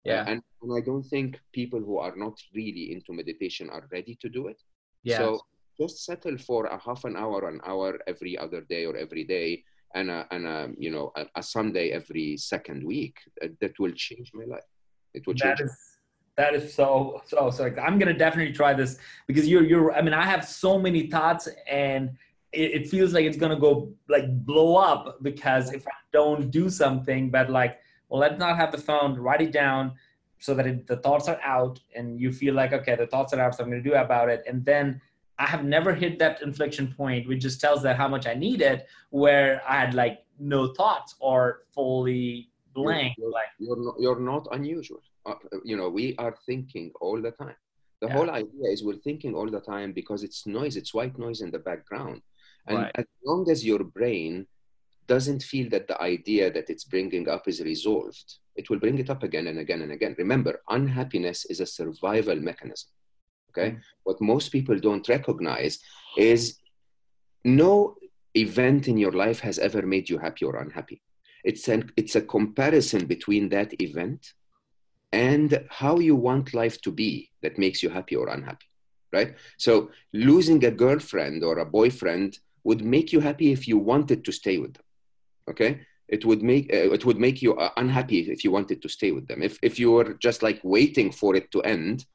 Yeah. 0.03 0.21
Uh, 0.21 0.25
and, 0.31 0.41
and 0.61 0.77
I 0.77 0.85
don't 0.85 1.03
think 1.03 1.39
people 1.51 1.79
who 1.79 1.97
are 1.97 2.15
not 2.15 2.39
really 2.53 2.93
into 2.93 3.13
meditation 3.13 3.69
are 3.69 3.87
ready 3.91 4.17
to 4.21 4.29
do 4.29 4.47
it. 4.47 4.61
Yeah. 5.03 5.17
So 5.17 5.41
just 5.79 6.05
settle 6.05 6.37
for 6.37 6.65
a 6.65 6.79
half 6.79 7.03
an 7.03 7.15
hour, 7.15 7.49
an 7.49 7.59
hour 7.65 7.99
every 8.07 8.37
other 8.37 8.61
day 8.61 8.85
or 8.85 8.95
every 8.95 9.23
day, 9.23 9.63
and 9.93 10.09
a, 10.09 10.27
and 10.31 10.45
a, 10.45 10.69
you 10.77 10.91
know 10.91 11.11
a, 11.15 11.25
a 11.35 11.43
Sunday 11.43 11.89
every 11.89 12.37
second 12.37 12.83
week. 12.83 13.17
That, 13.41 13.59
that, 13.59 13.79
will 13.79 13.91
change 13.91 14.31
my 14.33 14.45
life. 14.45 14.63
It 15.13 15.25
will 15.25 15.33
change. 15.33 15.57
That 15.57 15.63
is, 15.65 15.77
that 16.37 16.53
is 16.53 16.73
so 16.73 17.21
so 17.25 17.49
so. 17.49 17.65
I'm 17.81 17.97
gonna 17.97 18.17
definitely 18.17 18.53
try 18.53 18.73
this 18.73 18.97
because 19.27 19.47
you're 19.47 19.63
you're. 19.63 19.93
I 19.93 20.01
mean, 20.01 20.13
I 20.13 20.25
have 20.25 20.45
so 20.45 20.77
many 20.77 21.07
thoughts 21.07 21.47
and 21.69 22.11
it, 22.55 22.81
it 22.81 22.89
feels 22.89 23.13
like 23.13 23.25
it's 23.25 23.37
gonna 23.37 23.59
go 23.59 23.91
like 24.09 24.25
blow 24.45 24.75
up 24.75 25.21
because 25.21 25.73
if 25.73 25.87
I 25.87 25.91
don't 26.11 26.51
do 26.51 26.69
something, 26.69 27.29
but 27.29 27.49
like, 27.49 27.79
well, 28.09 28.21
let's 28.21 28.39
not 28.39 28.57
have 28.57 28.71
the 28.71 28.77
phone. 28.77 29.15
Write 29.15 29.41
it 29.41 29.51
down 29.51 29.93
so 30.39 30.53
that 30.53 30.67
it, 30.67 30.87
the 30.87 30.97
thoughts 30.97 31.27
are 31.27 31.39
out, 31.43 31.79
and 31.95 32.19
you 32.19 32.31
feel 32.31 32.53
like 32.53 32.73
okay, 32.73 32.95
the 32.95 33.07
thoughts 33.07 33.33
are 33.33 33.39
out, 33.39 33.55
so 33.55 33.63
I'm 33.63 33.69
gonna 33.69 33.81
do 33.81 33.93
about 33.93 34.29
it, 34.29 34.43
and 34.47 34.63
then. 34.65 35.01
I 35.37 35.47
have 35.47 35.65
never 35.65 35.93
hit 35.93 36.17
that 36.19 36.41
inflection 36.41 36.93
point, 36.95 37.27
which 37.27 37.41
just 37.41 37.59
tells 37.59 37.83
that 37.83 37.97
how 37.97 38.07
much 38.07 38.25
I 38.25 38.35
need 38.35 38.61
it, 38.61 38.87
where 39.09 39.61
I 39.67 39.81
had 39.81 39.93
like 39.93 40.19
no 40.39 40.73
thoughts 40.73 41.15
or 41.19 41.63
fully 41.73 42.49
blank. 42.73 43.15
You're, 43.17 43.31
like 43.31 43.47
you're 43.59 43.83
not, 43.83 43.95
you're 43.99 44.19
not 44.19 44.47
unusual. 44.51 45.01
Uh, 45.25 45.33
you 45.63 45.75
know, 45.75 45.89
we 45.89 46.15
are 46.17 46.35
thinking 46.45 46.91
all 47.01 47.21
the 47.21 47.31
time. 47.31 47.55
The 48.01 48.07
yeah. 48.07 48.13
whole 48.13 48.29
idea 48.29 48.69
is 48.69 48.83
we're 48.83 48.97
thinking 48.97 49.33
all 49.33 49.49
the 49.49 49.61
time 49.61 49.93
because 49.93 50.23
it's 50.23 50.45
noise, 50.45 50.75
it's 50.75 50.93
white 50.93 51.17
noise 51.17 51.41
in 51.41 51.49
the 51.49 51.59
background. 51.59 52.21
And 52.67 52.77
right. 52.79 52.91
as 52.95 53.05
long 53.23 53.49
as 53.49 53.65
your 53.65 53.83
brain 53.83 54.47
doesn't 55.07 55.43
feel 55.43 55.69
that 55.69 55.87
the 55.87 56.01
idea 56.01 56.51
that 56.51 56.69
it's 56.69 56.83
bringing 56.83 57.29
up 57.29 57.47
is 57.47 57.61
resolved, 57.61 58.35
it 58.55 58.69
will 58.69 58.79
bring 58.79 58.97
it 58.97 59.09
up 59.09 59.23
again 59.23 59.47
and 59.47 59.59
again 59.59 59.81
and 59.81 59.91
again. 59.91 60.15
Remember, 60.17 60.61
unhappiness 60.69 61.45
is 61.45 61.59
a 61.59 61.65
survival 61.65 62.35
mechanism. 62.35 62.89
Okay? 63.51 63.71
Mm-hmm. 63.71 63.79
What 64.03 64.21
most 64.21 64.49
people 64.49 64.79
don't 64.79 65.07
recognize 65.07 65.79
is 66.17 66.57
no 67.43 67.95
event 68.33 68.87
in 68.87 68.97
your 68.97 69.11
life 69.11 69.39
has 69.41 69.59
ever 69.59 69.83
made 69.83 70.09
you 70.09 70.17
happy 70.17 70.45
or 70.45 70.55
unhappy. 70.57 71.01
It's, 71.43 71.67
an, 71.67 71.91
it's 71.95 72.15
a 72.15 72.21
comparison 72.21 73.05
between 73.05 73.49
that 73.49 73.79
event 73.79 74.33
and 75.11 75.63
how 75.69 75.99
you 75.99 76.15
want 76.15 76.53
life 76.53 76.81
to 76.81 76.91
be 76.91 77.29
that 77.41 77.57
makes 77.57 77.83
you 77.83 77.89
happy 77.89 78.15
or 78.15 78.27
unhappy 78.29 78.65
right 79.13 79.35
so 79.57 79.89
losing 80.13 80.63
a 80.65 80.71
girlfriend 80.71 81.43
or 81.43 81.59
a 81.59 81.65
boyfriend 81.65 82.39
would 82.65 82.81
make 82.95 83.13
you 83.13 83.19
happy 83.19 83.51
if 83.51 83.67
you 83.69 83.77
wanted 83.77 84.25
to 84.25 84.31
stay 84.31 84.57
with 84.57 84.73
them 84.73 84.85
okay? 85.49 85.81
It 86.07 86.23
would 86.25 86.43
make 86.43 86.71
uh, 86.71 86.93
it 86.93 87.05
would 87.05 87.19
make 87.19 87.41
you 87.41 87.55
uh, 87.55 87.71
unhappy 87.77 88.19
if 88.31 88.43
you 88.43 88.51
wanted 88.51 88.81
to 88.81 88.89
stay 88.89 89.11
with 89.11 89.27
them. 89.27 89.41
If 89.41 89.57
if 89.63 89.79
you 89.79 89.91
were 89.91 90.13
just 90.15 90.43
like 90.43 90.59
waiting 90.63 91.11
for 91.11 91.35
it 91.35 91.51
to 91.51 91.61
end 91.61 92.05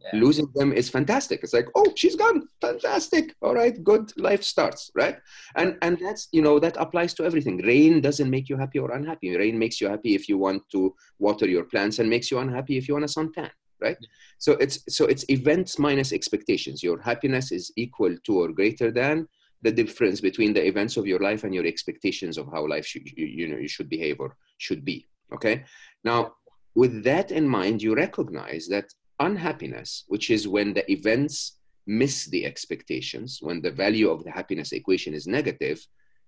yeah. 0.00 0.20
losing 0.20 0.48
them 0.54 0.72
is 0.72 0.88
fantastic. 0.88 1.40
It's 1.42 1.52
like 1.52 1.68
oh 1.74 1.92
she's 1.96 2.16
gone. 2.16 2.48
Fantastic. 2.60 3.34
All 3.42 3.54
right 3.54 3.82
good 3.82 4.12
life 4.16 4.44
starts 4.44 4.90
right? 4.94 5.18
And 5.56 5.76
and 5.82 5.98
that's 5.98 6.28
you 6.30 6.42
know 6.42 6.60
that 6.60 6.76
applies 6.78 7.12
to 7.14 7.24
everything. 7.24 7.58
Rain 7.58 8.00
doesn't 8.00 8.30
make 8.30 8.48
you 8.48 8.56
happy 8.56 8.78
or 8.78 8.92
unhappy. 8.92 9.36
Rain 9.36 9.58
makes 9.58 9.80
you 9.80 9.88
happy 9.88 10.14
if 10.14 10.28
you 10.28 10.38
want 10.38 10.62
to 10.70 10.94
water 11.18 11.46
your 11.46 11.64
plants 11.64 11.98
and 11.98 12.08
makes 12.08 12.30
you 12.30 12.38
unhappy 12.38 12.78
if 12.78 12.86
you 12.86 12.94
want 12.94 13.04
a 13.04 13.08
suntan 13.08 13.50
right? 13.82 13.96
So 14.36 14.52
it's 14.52 14.78
so 14.94 15.06
it's 15.06 15.24
events 15.30 15.78
minus 15.78 16.12
expectations. 16.12 16.82
Your 16.82 17.00
happiness 17.00 17.50
is 17.50 17.72
equal 17.76 18.14
to 18.26 18.40
or 18.42 18.52
greater 18.52 18.90
than 18.90 19.26
the 19.62 19.72
difference 19.72 20.20
between 20.20 20.52
the 20.52 20.66
events 20.66 20.96
of 20.96 21.06
your 21.06 21.20
life 21.20 21.44
and 21.44 21.54
your 21.54 21.66
expectations 21.66 22.38
of 22.38 22.46
how 22.52 22.66
life 22.66 22.86
should 22.86 23.06
you, 23.16 23.26
you 23.26 23.48
know 23.48 23.58
you 23.58 23.68
should 23.68 23.88
behave 23.88 24.20
or 24.20 24.36
should 24.58 24.84
be 24.84 25.06
okay? 25.32 25.64
Now 26.04 26.34
with 26.74 27.02
that 27.04 27.30
in 27.30 27.46
mind 27.48 27.82
you 27.82 27.94
recognize 27.94 28.66
that 28.68 28.86
unhappiness 29.18 30.04
which 30.08 30.30
is 30.30 30.48
when 30.48 30.72
the 30.72 30.90
events 30.90 31.58
miss 31.86 32.26
the 32.26 32.46
expectations 32.46 33.38
when 33.42 33.60
the 33.60 33.70
value 33.70 34.08
of 34.10 34.24
the 34.24 34.30
happiness 34.30 34.72
equation 34.72 35.12
is 35.12 35.26
negative 35.26 35.84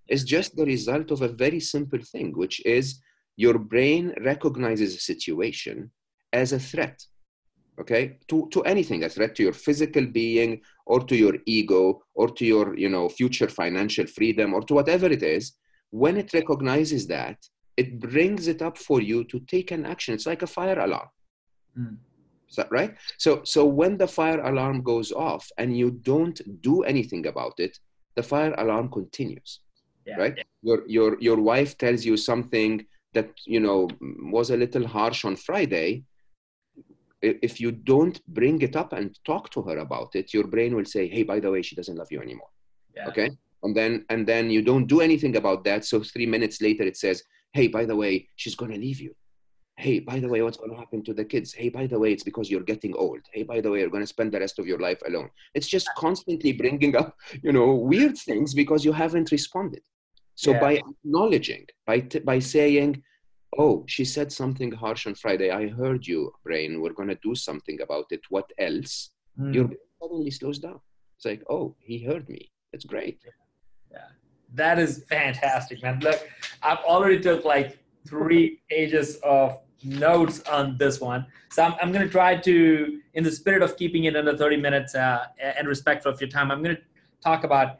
is 0.09 0.23
just 0.23 0.55
the 0.55 0.65
result 0.65 1.11
of 1.11 1.21
a 1.21 1.27
very 1.27 1.59
simple 1.59 1.99
thing 2.11 2.33
which 2.35 2.63
is 2.65 2.99
your 3.37 3.57
brain 3.57 4.13
recognizes 4.23 4.95
a 4.95 4.99
situation 4.99 5.89
as 6.33 6.51
a 6.53 6.59
threat 6.59 7.03
okay? 7.79 8.17
To 8.29 8.47
to 8.51 8.61
anything 8.63 9.03
a 9.03 9.09
threat 9.09 9.35
to 9.35 9.43
your 9.43 9.53
physical 9.53 10.05
being 10.05 10.61
or 10.85 10.99
to 11.01 11.15
your 11.15 11.35
ego 11.45 12.03
or 12.13 12.27
to 12.29 12.45
your 12.45 12.77
you 12.77 12.89
know 12.89 13.09
future 13.09 13.47
financial 13.47 14.07
freedom 14.07 14.53
or 14.53 14.61
to 14.61 14.73
whatever 14.73 15.07
it 15.07 15.23
is 15.23 15.53
when 15.89 16.17
it 16.17 16.33
recognizes 16.33 17.07
that 17.07 17.37
it 17.77 17.99
brings 17.99 18.47
it 18.47 18.61
up 18.61 18.77
for 18.77 19.01
you 19.01 19.23
to 19.25 19.39
take 19.41 19.71
an 19.71 19.85
action. 19.85 20.13
It's 20.13 20.25
like 20.25 20.43
a 20.43 20.47
fire 20.47 20.79
alarm. 20.79 21.09
Mm. 21.77 21.97
is 22.49 22.55
that 22.55 22.71
right? 22.71 22.95
So 23.17 23.41
so 23.43 23.65
when 23.65 23.97
the 23.97 24.07
fire 24.07 24.41
alarm 24.41 24.83
goes 24.83 25.11
off 25.11 25.49
and 25.57 25.75
you 25.75 25.89
don't 25.91 26.39
do 26.61 26.83
anything 26.83 27.25
about 27.27 27.55
it 27.57 27.79
the 28.15 28.23
fire 28.23 28.53
alarm 28.57 28.89
continues 28.89 29.59
yeah. 30.05 30.15
right? 30.15 30.45
your 30.61 30.83
your 30.87 31.17
your 31.19 31.39
wife 31.41 31.77
tells 31.77 32.05
you 32.05 32.17
something 32.17 32.85
that 33.13 33.29
you 33.45 33.59
know 33.59 33.87
was 34.31 34.49
a 34.49 34.57
little 34.57 34.87
harsh 34.87 35.25
on 35.25 35.35
friday 35.35 36.03
if 37.23 37.59
you 37.59 37.71
don't 37.71 38.21
bring 38.27 38.61
it 38.61 38.75
up 38.75 38.93
and 38.93 39.17
talk 39.23 39.49
to 39.49 39.61
her 39.61 39.77
about 39.77 40.15
it 40.15 40.33
your 40.33 40.45
brain 40.45 40.75
will 40.75 40.85
say 40.85 41.07
hey 41.07 41.23
by 41.23 41.39
the 41.39 41.49
way 41.49 41.61
she 41.61 41.75
doesn't 41.75 41.97
love 41.97 42.11
you 42.11 42.21
anymore. 42.21 42.49
Yeah. 42.95 43.07
okay? 43.07 43.31
And 43.63 43.75
then 43.75 44.05
and 44.09 44.27
then 44.27 44.49
you 44.49 44.61
don't 44.61 44.87
do 44.87 45.01
anything 45.01 45.37
about 45.37 45.63
that. 45.63 45.85
So 45.85 46.03
three 46.03 46.25
minutes 46.25 46.61
later 46.61 46.83
it 46.83 46.97
says 46.97 47.23
hey 47.53 47.67
by 47.67 47.85
the 47.85 47.95
way 47.95 48.27
she's 48.35 48.55
going 48.55 48.71
to 48.71 48.77
leave 48.77 48.99
you. 48.99 49.15
Hey 49.77 49.99
by 49.99 50.19
the 50.19 50.27
way 50.27 50.41
what's 50.41 50.57
going 50.57 50.71
to 50.71 50.77
happen 50.77 51.03
to 51.05 51.13
the 51.13 51.25
kids? 51.25 51.53
Hey 51.53 51.69
by 51.69 51.87
the 51.87 51.97
way 51.97 52.11
it's 52.11 52.23
because 52.23 52.51
you're 52.51 52.69
getting 52.73 52.93
old. 52.95 53.21
Hey 53.31 53.43
by 53.43 53.61
the 53.61 53.71
way 53.71 53.79
you're 53.79 53.89
going 53.89 54.03
to 54.03 54.15
spend 54.15 54.31
the 54.31 54.39
rest 54.39 54.59
of 54.59 54.67
your 54.67 54.79
life 54.79 55.01
alone. 55.07 55.29
It's 55.53 55.67
just 55.67 55.89
constantly 55.97 56.51
bringing 56.51 56.95
up 56.95 57.15
you 57.41 57.53
know 57.53 57.73
weird 57.73 58.17
things 58.17 58.53
because 58.53 58.83
you 58.83 58.91
haven't 58.91 59.31
responded. 59.31 59.83
So 60.35 60.51
yeah. 60.51 60.59
by 60.59 60.81
acknowledging 61.05 61.65
by 61.87 62.01
t- 62.01 62.19
by 62.19 62.39
saying 62.39 63.01
oh, 63.57 63.83
she 63.87 64.05
said 64.05 64.31
something 64.31 64.71
harsh 64.71 65.07
on 65.07 65.15
Friday. 65.15 65.51
I 65.51 65.67
heard 65.67 66.05
you, 66.05 66.31
brain. 66.43 66.81
We're 66.81 66.93
going 66.93 67.09
to 67.09 67.19
do 67.23 67.35
something 67.35 67.81
about 67.81 68.05
it. 68.11 68.21
What 68.29 68.51
else? 68.57 69.11
Mm. 69.39 69.53
Your 69.53 69.65
brain 69.65 69.79
suddenly 70.01 70.31
slows 70.31 70.59
down. 70.59 70.79
It's 71.17 71.25
like, 71.25 71.43
oh, 71.49 71.75
he 71.79 71.99
heard 72.03 72.27
me. 72.29 72.51
That's 72.71 72.85
great. 72.85 73.19
Yeah. 73.91 73.99
That 74.53 74.79
is 74.79 75.03
fantastic, 75.09 75.81
man. 75.81 75.99
Look, 75.99 76.27
I've 76.61 76.79
already 76.79 77.19
took 77.19 77.45
like 77.45 77.79
three 78.07 78.61
pages 78.69 79.15
of 79.23 79.59
notes 79.83 80.41
on 80.43 80.77
this 80.77 81.01
one. 81.01 81.25
So 81.51 81.63
I'm, 81.63 81.75
I'm 81.81 81.91
going 81.91 82.05
to 82.05 82.11
try 82.11 82.35
to, 82.35 82.99
in 83.13 83.23
the 83.23 83.31
spirit 83.31 83.61
of 83.61 83.77
keeping 83.77 84.05
it 84.05 84.15
under 84.15 84.35
30 84.35 84.57
minutes 84.57 84.95
uh, 84.95 85.25
and 85.39 85.67
respectful 85.67 86.11
of 86.11 86.21
your 86.21 86.29
time, 86.29 86.51
I'm 86.51 86.63
going 86.63 86.75
to 86.75 86.81
talk 87.21 87.43
about 87.43 87.77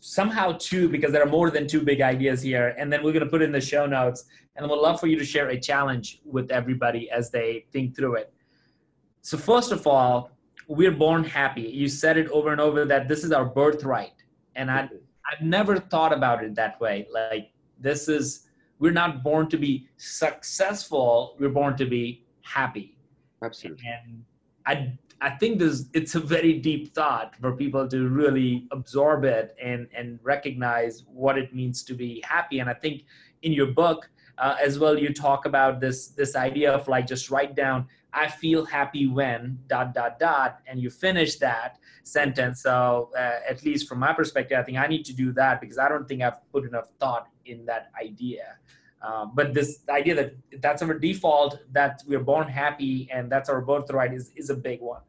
somehow 0.00 0.52
two 0.58 0.88
because 0.88 1.12
there 1.12 1.22
are 1.22 1.28
more 1.28 1.50
than 1.50 1.66
two 1.66 1.80
big 1.80 2.00
ideas 2.00 2.42
here 2.42 2.74
and 2.78 2.92
then 2.92 3.02
we're 3.02 3.12
going 3.12 3.24
to 3.24 3.30
put 3.30 3.42
in 3.42 3.52
the 3.52 3.60
show 3.60 3.86
notes 3.86 4.24
and 4.56 4.68
we'd 4.68 4.76
love 4.76 4.98
for 5.00 5.06
you 5.06 5.18
to 5.18 5.24
share 5.24 5.48
a 5.48 5.60
challenge 5.60 6.20
with 6.24 6.50
everybody 6.50 7.10
as 7.10 7.30
they 7.30 7.66
think 7.72 7.94
through 7.96 8.14
it. 8.14 8.32
So 9.22 9.36
first 9.36 9.72
of 9.72 9.86
all 9.86 10.30
we're 10.68 10.92
born 10.92 11.22
happy. 11.22 11.62
You 11.62 11.88
said 11.88 12.16
it 12.16 12.28
over 12.28 12.50
and 12.52 12.60
over 12.60 12.84
that 12.84 13.08
this 13.08 13.22
is 13.24 13.32
our 13.32 13.44
birthright 13.44 14.14
and 14.54 14.70
i 14.70 14.88
i've 15.30 15.42
never 15.42 15.78
thought 15.78 16.12
about 16.12 16.42
it 16.44 16.54
that 16.54 16.80
way. 16.80 17.06
Like 17.12 17.50
this 17.78 18.08
is 18.08 18.48
we're 18.78 18.92
not 18.92 19.22
born 19.22 19.48
to 19.48 19.56
be 19.56 19.88
successful 19.96 21.36
we're 21.38 21.56
born 21.60 21.76
to 21.76 21.86
be 21.86 22.24
happy. 22.42 22.96
Absolutely. 23.42 23.84
And 23.86 24.24
i 24.66 24.98
I 25.20 25.30
think 25.30 25.58
this 25.58 25.86
it's 25.94 26.14
a 26.14 26.20
very 26.20 26.54
deep 26.58 26.94
thought 26.94 27.34
for 27.36 27.52
people 27.52 27.88
to 27.88 28.08
really 28.08 28.66
absorb 28.70 29.24
it 29.24 29.56
and 29.62 29.88
and 29.96 30.18
recognize 30.22 31.04
what 31.06 31.38
it 31.38 31.54
means 31.54 31.82
to 31.84 31.94
be 31.94 32.22
happy. 32.26 32.58
And 32.58 32.68
I 32.68 32.74
think 32.74 33.04
in 33.42 33.52
your 33.52 33.68
book 33.68 34.10
uh, 34.38 34.56
as 34.62 34.78
well, 34.78 34.98
you 34.98 35.12
talk 35.14 35.46
about 35.46 35.80
this 35.80 36.08
this 36.08 36.36
idea 36.36 36.72
of 36.72 36.86
like 36.88 37.06
just 37.06 37.30
write 37.30 37.54
down 37.54 37.86
I 38.16 38.28
feel 38.28 38.64
happy 38.64 39.06
when 39.06 39.58
dot 39.66 39.92
dot 39.92 40.18
dot, 40.18 40.60
and 40.66 40.80
you 40.80 40.88
finish 40.88 41.36
that 41.36 41.78
sentence. 42.02 42.62
So 42.62 43.10
uh, 43.16 43.40
at 43.48 43.62
least 43.62 43.88
from 43.88 43.98
my 43.98 44.14
perspective, 44.14 44.58
I 44.58 44.62
think 44.62 44.78
I 44.78 44.86
need 44.86 45.04
to 45.04 45.12
do 45.12 45.32
that 45.32 45.60
because 45.60 45.78
I 45.78 45.88
don't 45.88 46.08
think 46.08 46.22
I've 46.22 46.40
put 46.50 46.64
enough 46.64 46.88
thought 46.98 47.28
in 47.44 47.66
that 47.66 47.90
idea. 48.02 48.56
Uh, 49.02 49.26
but 49.26 49.54
this 49.54 49.80
idea 49.88 50.14
that 50.14 50.34
that's 50.60 50.82
our 50.82 50.94
default, 50.94 51.58
that 51.72 52.02
we're 52.06 52.20
born 52.20 52.48
happy 52.48 53.08
and 53.12 53.30
that's 53.30 53.48
our 53.48 53.60
birthright 53.60 54.12
is, 54.12 54.32
is 54.36 54.50
a 54.50 54.54
big 54.54 54.80
one. 54.80 55.00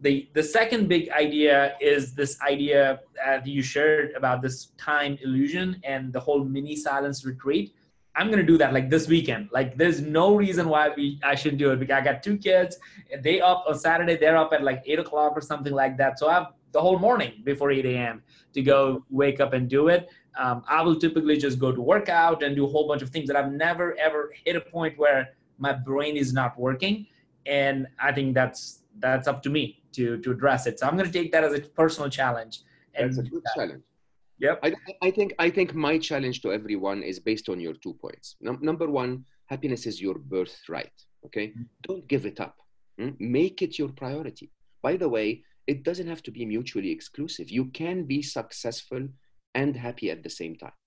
The, 0.00 0.28
the 0.32 0.42
second 0.42 0.88
big 0.88 1.10
idea 1.10 1.74
is 1.80 2.14
this 2.14 2.40
idea 2.40 3.00
that 3.16 3.46
you 3.46 3.62
shared 3.62 4.12
about 4.12 4.42
this 4.42 4.66
time 4.78 5.18
illusion 5.22 5.80
and 5.82 6.12
the 6.12 6.20
whole 6.20 6.44
mini 6.44 6.76
silence 6.76 7.24
retreat. 7.24 7.74
I'm 8.14 8.30
gonna 8.30 8.44
do 8.44 8.58
that 8.58 8.72
like 8.72 8.90
this 8.90 9.08
weekend. 9.08 9.48
Like 9.52 9.76
there's 9.76 10.00
no 10.00 10.34
reason 10.34 10.68
why 10.68 10.88
we 10.88 11.20
I 11.22 11.34
shouldn't 11.34 11.58
do 11.58 11.70
it 11.72 11.78
because 11.80 11.96
I 11.96 12.00
got 12.00 12.22
two 12.22 12.36
kids. 12.36 12.78
They 13.22 13.40
up 13.40 13.64
on 13.68 13.78
Saturday, 13.78 14.16
they're 14.16 14.36
up 14.36 14.52
at 14.52 14.62
like 14.62 14.82
eight 14.86 14.98
o'clock 14.98 15.32
or 15.36 15.40
something 15.40 15.72
like 15.72 15.96
that. 15.98 16.18
So 16.18 16.28
I 16.28 16.34
have 16.34 16.46
the 16.72 16.80
whole 16.80 16.98
morning 16.98 17.32
before 17.44 17.70
8 17.70 17.84
a.m. 17.86 18.22
to 18.54 18.62
go 18.62 19.04
wake 19.10 19.40
up 19.40 19.52
and 19.52 19.68
do 19.68 19.88
it. 19.88 20.08
Um, 20.38 20.62
I 20.68 20.82
will 20.82 20.96
typically 20.96 21.36
just 21.36 21.58
go 21.58 21.72
to 21.72 21.80
workout 21.80 22.42
and 22.42 22.54
do 22.54 22.64
a 22.64 22.68
whole 22.68 22.86
bunch 22.86 23.02
of 23.02 23.10
things 23.10 23.26
that 23.28 23.36
I've 23.36 23.52
never 23.52 23.98
ever 23.98 24.32
hit 24.44 24.54
a 24.56 24.60
point 24.60 24.96
where 24.96 25.30
my 25.58 25.72
brain 25.72 26.16
is 26.16 26.32
not 26.32 26.58
working. 26.58 27.06
And 27.46 27.86
I 27.98 28.12
think 28.12 28.34
that's 28.34 28.82
that's 29.00 29.26
up 29.26 29.42
to 29.44 29.50
me 29.50 29.82
to 29.92 30.18
to 30.18 30.30
address 30.30 30.66
it. 30.66 30.78
So 30.78 30.86
I'm 30.86 30.96
going 30.96 31.10
to 31.10 31.18
take 31.20 31.32
that 31.32 31.44
as 31.44 31.54
a 31.54 31.60
personal 31.60 32.08
challenge. 32.08 32.62
And 32.94 33.08
that's 33.08 33.18
a 33.18 33.22
good 33.22 33.42
that. 33.44 33.54
challenge. 33.56 33.82
Yep. 34.38 34.60
I, 34.62 34.74
I 35.02 35.10
think 35.10 35.34
I 35.38 35.50
think 35.50 35.74
my 35.74 35.98
challenge 35.98 36.42
to 36.42 36.52
everyone 36.52 37.02
is 37.02 37.18
based 37.18 37.48
on 37.48 37.58
your 37.60 37.74
two 37.74 37.94
points. 37.94 38.36
Num- 38.40 38.60
number 38.62 38.88
one, 38.88 39.24
happiness 39.46 39.86
is 39.86 40.00
your 40.00 40.18
birthright. 40.18 40.96
Okay, 41.26 41.48
mm-hmm. 41.48 41.62
don't 41.82 42.06
give 42.06 42.24
it 42.26 42.38
up. 42.40 42.56
Mm? 43.00 43.18
Make 43.18 43.62
it 43.62 43.78
your 43.78 43.88
priority. 43.88 44.52
By 44.82 44.96
the 44.96 45.08
way, 45.08 45.42
it 45.66 45.82
doesn't 45.82 46.06
have 46.06 46.22
to 46.22 46.30
be 46.30 46.46
mutually 46.46 46.90
exclusive. 46.90 47.50
You 47.50 47.66
can 47.66 48.04
be 48.04 48.22
successful 48.22 49.08
and 49.54 49.76
happy 49.76 50.10
at 50.10 50.22
the 50.22 50.30
same 50.30 50.56
time, 50.56 50.78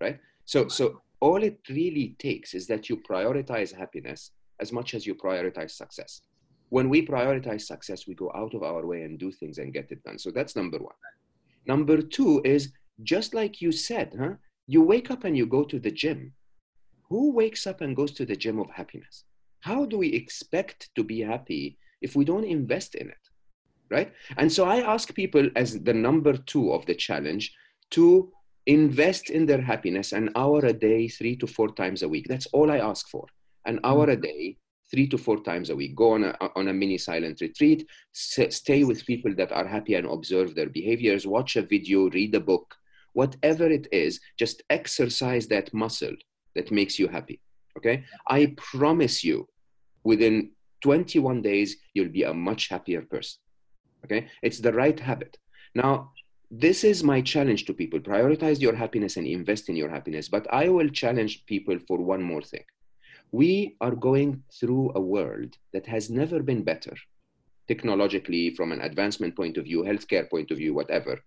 right? 0.00 0.18
So 0.44 0.68
so 0.68 1.02
all 1.20 1.42
it 1.42 1.60
really 1.68 2.16
takes 2.18 2.52
is 2.52 2.66
that 2.66 2.88
you 2.88 2.96
prioritize 2.96 3.72
happiness 3.72 4.32
as 4.60 4.72
much 4.72 4.94
as 4.94 5.06
you 5.06 5.14
prioritize 5.14 5.70
success. 5.70 6.22
When 6.70 6.88
we 6.88 7.06
prioritize 7.06 7.62
success, 7.62 8.06
we 8.06 8.14
go 8.14 8.32
out 8.34 8.54
of 8.54 8.62
our 8.62 8.86
way 8.86 9.02
and 9.02 9.18
do 9.18 9.30
things 9.30 9.58
and 9.58 9.74
get 9.74 9.92
it 9.92 10.02
done. 10.02 10.18
So 10.18 10.30
that's 10.30 10.56
number 10.56 10.78
one. 10.78 10.94
Number 11.66 12.00
two 12.00 12.40
is 12.44 12.72
just 13.02 13.34
like 13.34 13.60
you 13.60 13.72
said, 13.72 14.14
huh? 14.18 14.34
You 14.66 14.82
wake 14.82 15.10
up 15.10 15.24
and 15.24 15.36
you 15.36 15.46
go 15.46 15.64
to 15.64 15.78
the 15.78 15.90
gym. 15.90 16.32
Who 17.08 17.32
wakes 17.32 17.66
up 17.66 17.82
and 17.82 17.94
goes 17.94 18.12
to 18.12 18.24
the 18.24 18.36
gym 18.36 18.58
of 18.58 18.70
happiness? 18.70 19.24
How 19.60 19.84
do 19.84 19.98
we 19.98 20.08
expect 20.08 20.90
to 20.96 21.04
be 21.04 21.20
happy 21.20 21.78
if 22.00 22.16
we 22.16 22.24
don't 22.24 22.44
invest 22.44 22.94
in 22.94 23.08
it? 23.10 23.24
Right? 23.90 24.12
And 24.38 24.50
so 24.50 24.64
I 24.64 24.78
ask 24.78 25.14
people 25.14 25.50
as 25.54 25.80
the 25.82 25.92
number 25.92 26.36
two 26.36 26.72
of 26.72 26.86
the 26.86 26.94
challenge 26.94 27.54
to 27.92 28.30
invest 28.66 29.30
in 29.30 29.46
their 29.46 29.60
happiness 29.60 30.12
an 30.12 30.30
hour 30.36 30.64
a 30.64 30.72
day, 30.72 31.08
three 31.08 31.36
to 31.36 31.46
four 31.46 31.68
times 31.74 32.02
a 32.02 32.08
week. 32.08 32.26
That's 32.28 32.46
all 32.46 32.70
I 32.70 32.78
ask 32.78 33.08
for. 33.08 33.26
An 33.66 33.76
mm-hmm. 33.76 33.86
hour 33.86 34.10
a 34.10 34.16
day, 34.16 34.56
three 34.90 35.08
to 35.08 35.18
four 35.18 35.42
times 35.42 35.70
a 35.70 35.76
week. 35.76 35.96
Go 35.96 36.12
on 36.12 36.24
a, 36.24 36.36
on 36.54 36.68
a 36.68 36.72
mini 36.72 36.98
silent 36.98 37.40
retreat, 37.40 37.86
stay 38.12 38.84
with 38.84 39.06
people 39.06 39.34
that 39.36 39.52
are 39.52 39.66
happy 39.66 39.94
and 39.94 40.06
observe 40.06 40.54
their 40.54 40.68
behaviors, 40.68 41.26
watch 41.26 41.56
a 41.56 41.62
video, 41.62 42.10
read 42.10 42.34
a 42.34 42.40
book, 42.40 42.74
whatever 43.14 43.66
it 43.66 43.88
is, 43.90 44.20
just 44.38 44.62
exercise 44.70 45.46
that 45.48 45.72
muscle 45.72 46.14
that 46.54 46.70
makes 46.70 46.98
you 46.98 47.08
happy. 47.08 47.40
Okay? 47.78 48.04
I 48.28 48.54
promise 48.56 49.24
you, 49.24 49.48
within 50.04 50.50
21 50.82 51.42
days, 51.42 51.76
you'll 51.94 52.08
be 52.10 52.24
a 52.24 52.34
much 52.34 52.68
happier 52.68 53.02
person. 53.02 53.40
Okay? 54.04 54.28
It's 54.42 54.58
the 54.58 54.72
right 54.72 54.98
habit. 54.98 55.38
Now, 55.74 56.12
this 56.54 56.84
is 56.84 57.02
my 57.02 57.22
challenge 57.22 57.64
to 57.64 57.72
people 57.72 57.98
prioritize 57.98 58.60
your 58.60 58.74
happiness 58.74 59.16
and 59.16 59.26
invest 59.26 59.70
in 59.70 59.76
your 59.76 59.88
happiness. 59.88 60.28
But 60.28 60.46
I 60.52 60.68
will 60.68 60.90
challenge 60.90 61.46
people 61.46 61.78
for 61.88 61.98
one 61.98 62.22
more 62.22 62.42
thing. 62.42 62.64
We 63.30 63.76
are 63.80 63.94
going 63.94 64.42
through 64.60 64.92
a 64.94 65.00
world 65.00 65.56
that 65.72 65.86
has 65.86 66.10
never 66.10 66.42
been 66.42 66.62
better 66.62 66.94
technologically, 67.68 68.54
from 68.54 68.72
an 68.72 68.80
advancement 68.82 69.34
point 69.34 69.56
of 69.56 69.64
view, 69.64 69.82
healthcare 69.82 70.28
point 70.28 70.50
of 70.50 70.58
view, 70.58 70.74
whatever. 70.74 71.20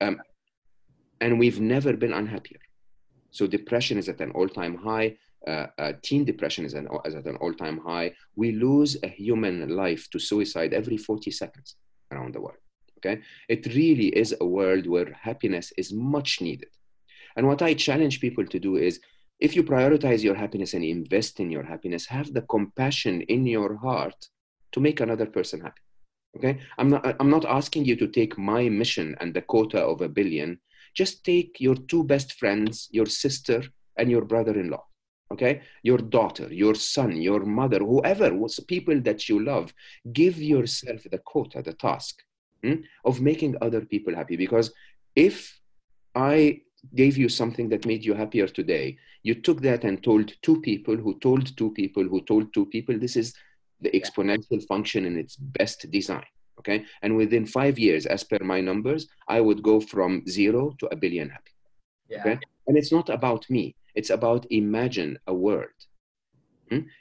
Um, 0.00 0.20
and 1.20 1.38
we've 1.38 1.60
never 1.60 1.96
been 1.96 2.12
unhappier. 2.12 2.60
So 3.30 3.46
depression 3.46 3.98
is 3.98 4.08
at 4.08 4.20
an 4.20 4.30
all-time 4.32 4.76
high. 4.76 5.16
Uh, 5.46 5.66
uh, 5.78 5.92
teen 6.02 6.24
depression 6.24 6.64
is, 6.64 6.74
an, 6.74 6.86
is 7.04 7.14
at 7.14 7.26
an 7.26 7.36
all-time 7.36 7.78
high. 7.78 8.12
We 8.36 8.52
lose 8.52 8.96
a 9.02 9.08
human 9.08 9.56
life 9.70 10.08
to 10.12 10.18
suicide 10.18 10.72
every 10.74 10.96
40 10.96 11.30
seconds 11.30 11.76
around 12.12 12.34
the 12.34 12.40
world. 12.40 12.58
Okay, 13.00 13.22
it 13.48 13.66
really 13.74 14.08
is 14.08 14.34
a 14.40 14.46
world 14.46 14.86
where 14.86 15.12
happiness 15.12 15.72
is 15.76 15.92
much 15.92 16.40
needed. 16.40 16.68
And 17.36 17.46
what 17.46 17.62
I 17.62 17.74
challenge 17.74 18.20
people 18.20 18.46
to 18.46 18.58
do 18.58 18.76
is, 18.76 19.00
if 19.38 19.56
you 19.56 19.62
prioritize 19.62 20.22
your 20.22 20.34
happiness 20.34 20.74
and 20.74 20.84
invest 20.84 21.40
in 21.40 21.50
your 21.50 21.64
happiness, 21.64 22.06
have 22.06 22.34
the 22.34 22.42
compassion 22.42 23.22
in 23.22 23.46
your 23.46 23.76
heart 23.76 24.28
to 24.72 24.80
make 24.80 25.00
another 25.00 25.26
person 25.26 25.60
happy. 25.60 25.82
Okay, 26.36 26.60
I'm 26.78 26.90
not. 26.90 27.16
I'm 27.18 27.30
not 27.30 27.44
asking 27.44 27.86
you 27.86 27.96
to 27.96 28.06
take 28.06 28.38
my 28.38 28.68
mission 28.68 29.16
and 29.20 29.34
the 29.34 29.42
quota 29.42 29.80
of 29.80 30.00
a 30.00 30.08
billion 30.08 30.60
just 30.94 31.24
take 31.24 31.60
your 31.60 31.74
two 31.74 32.04
best 32.04 32.32
friends, 32.34 32.88
your 32.90 33.06
sister 33.06 33.62
and 33.96 34.10
your 34.10 34.24
brother-in-law. 34.24 34.84
Okay, 35.32 35.62
your 35.84 35.98
daughter, 35.98 36.52
your 36.52 36.74
son, 36.74 37.20
your 37.20 37.44
mother, 37.44 37.78
whoever 37.78 38.34
was 38.34 38.58
people 38.66 39.00
that 39.02 39.28
you 39.28 39.44
love, 39.44 39.72
give 40.12 40.42
yourself 40.42 41.02
the 41.08 41.18
quota, 41.18 41.62
the 41.62 41.72
task 41.72 42.20
hmm, 42.62 42.74
of 43.04 43.20
making 43.20 43.56
other 43.60 43.80
people 43.80 44.14
happy. 44.14 44.36
Because 44.36 44.72
if 45.14 45.60
I 46.14 46.62
gave 46.94 47.16
you 47.16 47.28
something 47.28 47.68
that 47.68 47.86
made 47.86 48.04
you 48.04 48.14
happier 48.14 48.46
today, 48.46 48.98
you 49.22 49.34
took 49.34 49.60
that 49.62 49.84
and 49.84 50.02
told 50.02 50.32
two 50.42 50.60
people 50.60 50.96
who 50.96 51.18
told 51.20 51.56
two 51.56 51.70
people 51.72 52.04
who 52.04 52.22
told 52.22 52.52
two 52.54 52.66
people. 52.66 52.98
This 52.98 53.16
is 53.16 53.34
the 53.80 53.90
exponential 53.90 54.64
function 54.66 55.06
in 55.06 55.16
its 55.18 55.36
best 55.36 55.90
design 55.90 56.26
okay 56.58 56.84
and 57.00 57.16
within 57.16 57.46
five 57.46 57.78
years 57.78 58.04
as 58.04 58.22
per 58.22 58.38
my 58.42 58.60
numbers 58.60 59.08
i 59.28 59.40
would 59.40 59.62
go 59.62 59.80
from 59.80 60.22
zero 60.28 60.74
to 60.78 60.86
a 60.88 60.96
billion 60.96 61.30
happy 61.30 61.52
yeah. 62.10 62.20
okay 62.20 62.38
and 62.66 62.76
it's 62.76 62.92
not 62.92 63.08
about 63.08 63.48
me 63.48 63.74
it's 63.94 64.10
about 64.10 64.46
imagine 64.50 65.18
a 65.26 65.34
world? 65.34 65.68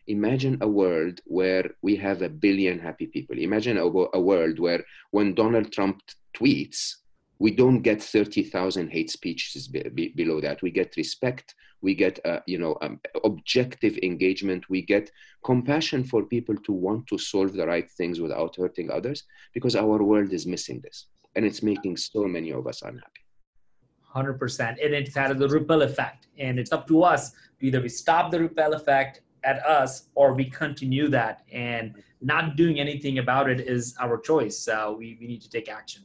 Imagine 0.08 0.58
a 0.62 0.68
world 0.68 1.20
where 1.26 1.70
we 1.82 1.96
have 1.96 2.22
a 2.22 2.30
billion 2.30 2.80
happy 2.80 3.08
people 3.08 3.38
imagine 3.38 3.78
a, 3.78 3.86
a 4.20 4.20
world 4.20 4.60
where 4.60 4.84
when 5.12 5.34
donald 5.34 5.72
trump 5.72 6.02
tweets 6.36 6.96
we 7.40 7.52
don't 7.52 7.82
get 7.82 8.04
30,000 8.04 8.90
hate 8.90 9.10
speeches 9.10 9.68
be, 9.68 9.82
be, 9.94 10.10
below 10.10 10.42
that. 10.42 10.62
We 10.62 10.72
get 10.72 10.96
respect, 10.98 11.56
we 11.82 11.96
get 11.96 12.20
uh, 12.26 12.42
you 12.46 12.60
know 12.60 12.78
um, 12.82 13.00
objective 13.24 13.98
engagement, 14.04 14.70
we 14.70 14.82
get 14.82 15.10
compassion 15.44 16.04
for 16.04 16.24
people 16.24 16.56
to 16.58 16.74
want 16.74 17.08
to 17.08 17.18
solve 17.18 17.54
the 17.54 17.66
right 17.66 17.90
things 17.90 18.20
without 18.20 18.58
hurting 18.58 18.92
others, 18.92 19.24
because 19.54 19.76
our 19.76 20.04
world 20.04 20.34
is 20.34 20.46
missing 20.46 20.82
this, 20.84 21.08
and 21.36 21.46
it's 21.46 21.64
making 21.64 21.96
so 21.96 22.26
many 22.26 22.52
of 22.52 22.68
us 22.68 22.82
unhappy. 22.82 23.22
100%. 24.14 24.84
And 24.84 24.94
it's 24.94 25.16
had 25.16 25.38
the 25.38 25.48
ripple 25.48 25.84
effect. 25.84 26.28
And 26.40 26.58
it's 26.58 26.72
up 26.72 26.88
to 26.88 27.04
us 27.04 27.30
to 27.30 27.68
either 27.68 27.80
we 27.80 27.90
stop 27.90 28.32
the 28.32 28.40
ripple 28.40 28.74
effect 28.74 29.22
at 29.44 29.66
us 29.66 30.10
or 30.16 30.34
we 30.34 30.46
continue 30.46 31.08
that. 31.10 31.44
And 31.52 31.96
not 32.22 32.56
doing 32.56 32.80
anything 32.80 33.20
about 33.20 33.50
it 33.50 33.62
is 33.62 33.96
our 34.00 34.18
choice. 34.18 34.58
So 34.58 34.96
we, 34.98 35.18
we 35.20 35.28
need 35.28 35.42
to 35.42 35.50
take 35.50 35.70
action. 35.70 36.04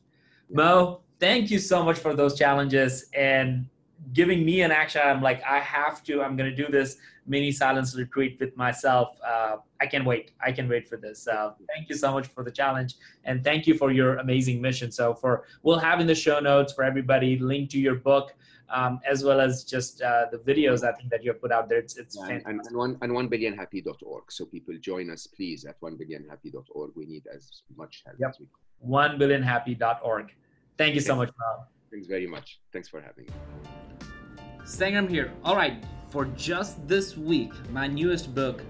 Mo, 0.51 1.01
thank 1.19 1.51
you 1.51 1.59
so 1.59 1.83
much 1.83 1.99
for 1.99 2.15
those 2.15 2.39
challenges 2.39 3.07
and 3.15 3.67
giving 4.13 4.45
me 4.45 4.63
an 4.63 4.71
action. 4.71 5.01
I'm 5.05 5.23
like, 5.23 5.43
I 5.45 5.59
have 5.61 6.03
to, 6.05 6.23
I'm 6.23 6.37
going 6.37 6.51
to 6.51 6.57
do 6.57 6.71
this 6.71 6.99
mini 7.27 7.51
silence 7.51 7.97
retreat 7.97 8.37
with 8.39 8.57
myself. 8.57 9.17
Uh, 9.27 9.57
I 9.81 9.87
can 9.87 10.05
wait. 10.05 10.33
I 10.45 10.53
can 10.53 10.69
wait 10.69 10.89
for 10.89 10.97
this. 10.97 11.23
So 11.23 11.55
thank 11.75 11.89
you 11.89 11.97
so 11.97 12.13
much 12.13 12.27
for 12.29 12.45
the 12.45 12.51
challenge. 12.51 12.97
And 13.25 13.43
thank 13.43 13.67
you 13.67 13.77
for 13.77 13.91
your 13.91 14.19
amazing 14.19 14.61
mission. 14.61 14.93
So 14.93 15.15
for, 15.15 15.45
we'll 15.63 15.79
have 15.79 16.01
in 16.01 16.07
the 16.07 16.15
show 16.15 16.39
notes 16.39 16.73
for 16.73 16.85
everybody, 16.85 17.39
link 17.39 17.71
to 17.71 17.79
your 17.79 17.95
book, 17.95 18.35
um, 18.71 19.01
as 19.09 19.25
well 19.25 19.41
as 19.41 19.65
just 19.65 20.03
uh, 20.03 20.27
the 20.31 20.39
videos 20.39 20.85
I 20.85 20.93
think 20.93 21.11
that 21.11 21.23
you 21.23 21.33
have 21.33 21.41
put 21.41 21.53
out 21.53 21.69
there. 21.69 21.79
It's, 21.79 21.97
it's 21.97 22.17
yeah, 22.17 22.41
and, 22.47 22.61
and, 22.67 22.77
one, 22.77 22.99
and 23.03 23.13
onebillionhappy.org. 23.13 24.25
So 24.31 24.45
people 24.47 24.75
join 24.81 25.11
us, 25.11 25.27
please, 25.27 25.65
at 25.65 25.81
onebillionhappy.org. 25.81 26.93
We 26.95 27.07
need 27.07 27.25
as 27.35 27.63
much 27.77 28.03
help 28.07 28.17
yep. 28.19 28.31
as 28.31 28.41
we 28.41 28.47
can. 28.47 28.91
Onebillionhappy.org. 28.91 30.35
Thank 30.77 30.95
you 30.95 31.01
so 31.01 31.17
much, 31.17 31.31
Bob. 31.39 31.67
Thanks 31.91 32.07
very 32.07 32.27
much. 32.27 32.61
Thanks 32.73 32.89
for 32.89 33.01
having 33.01 33.27
me. 33.27 33.33
Sangram 34.65 35.09
here. 35.09 35.33
All 35.45 35.57
right, 35.57 35.85
for 36.09 36.25
just 36.37 36.87
this 36.89 37.17
week, 37.17 37.53
my 37.71 37.87
newest 37.87 38.35
book, 38.35 38.63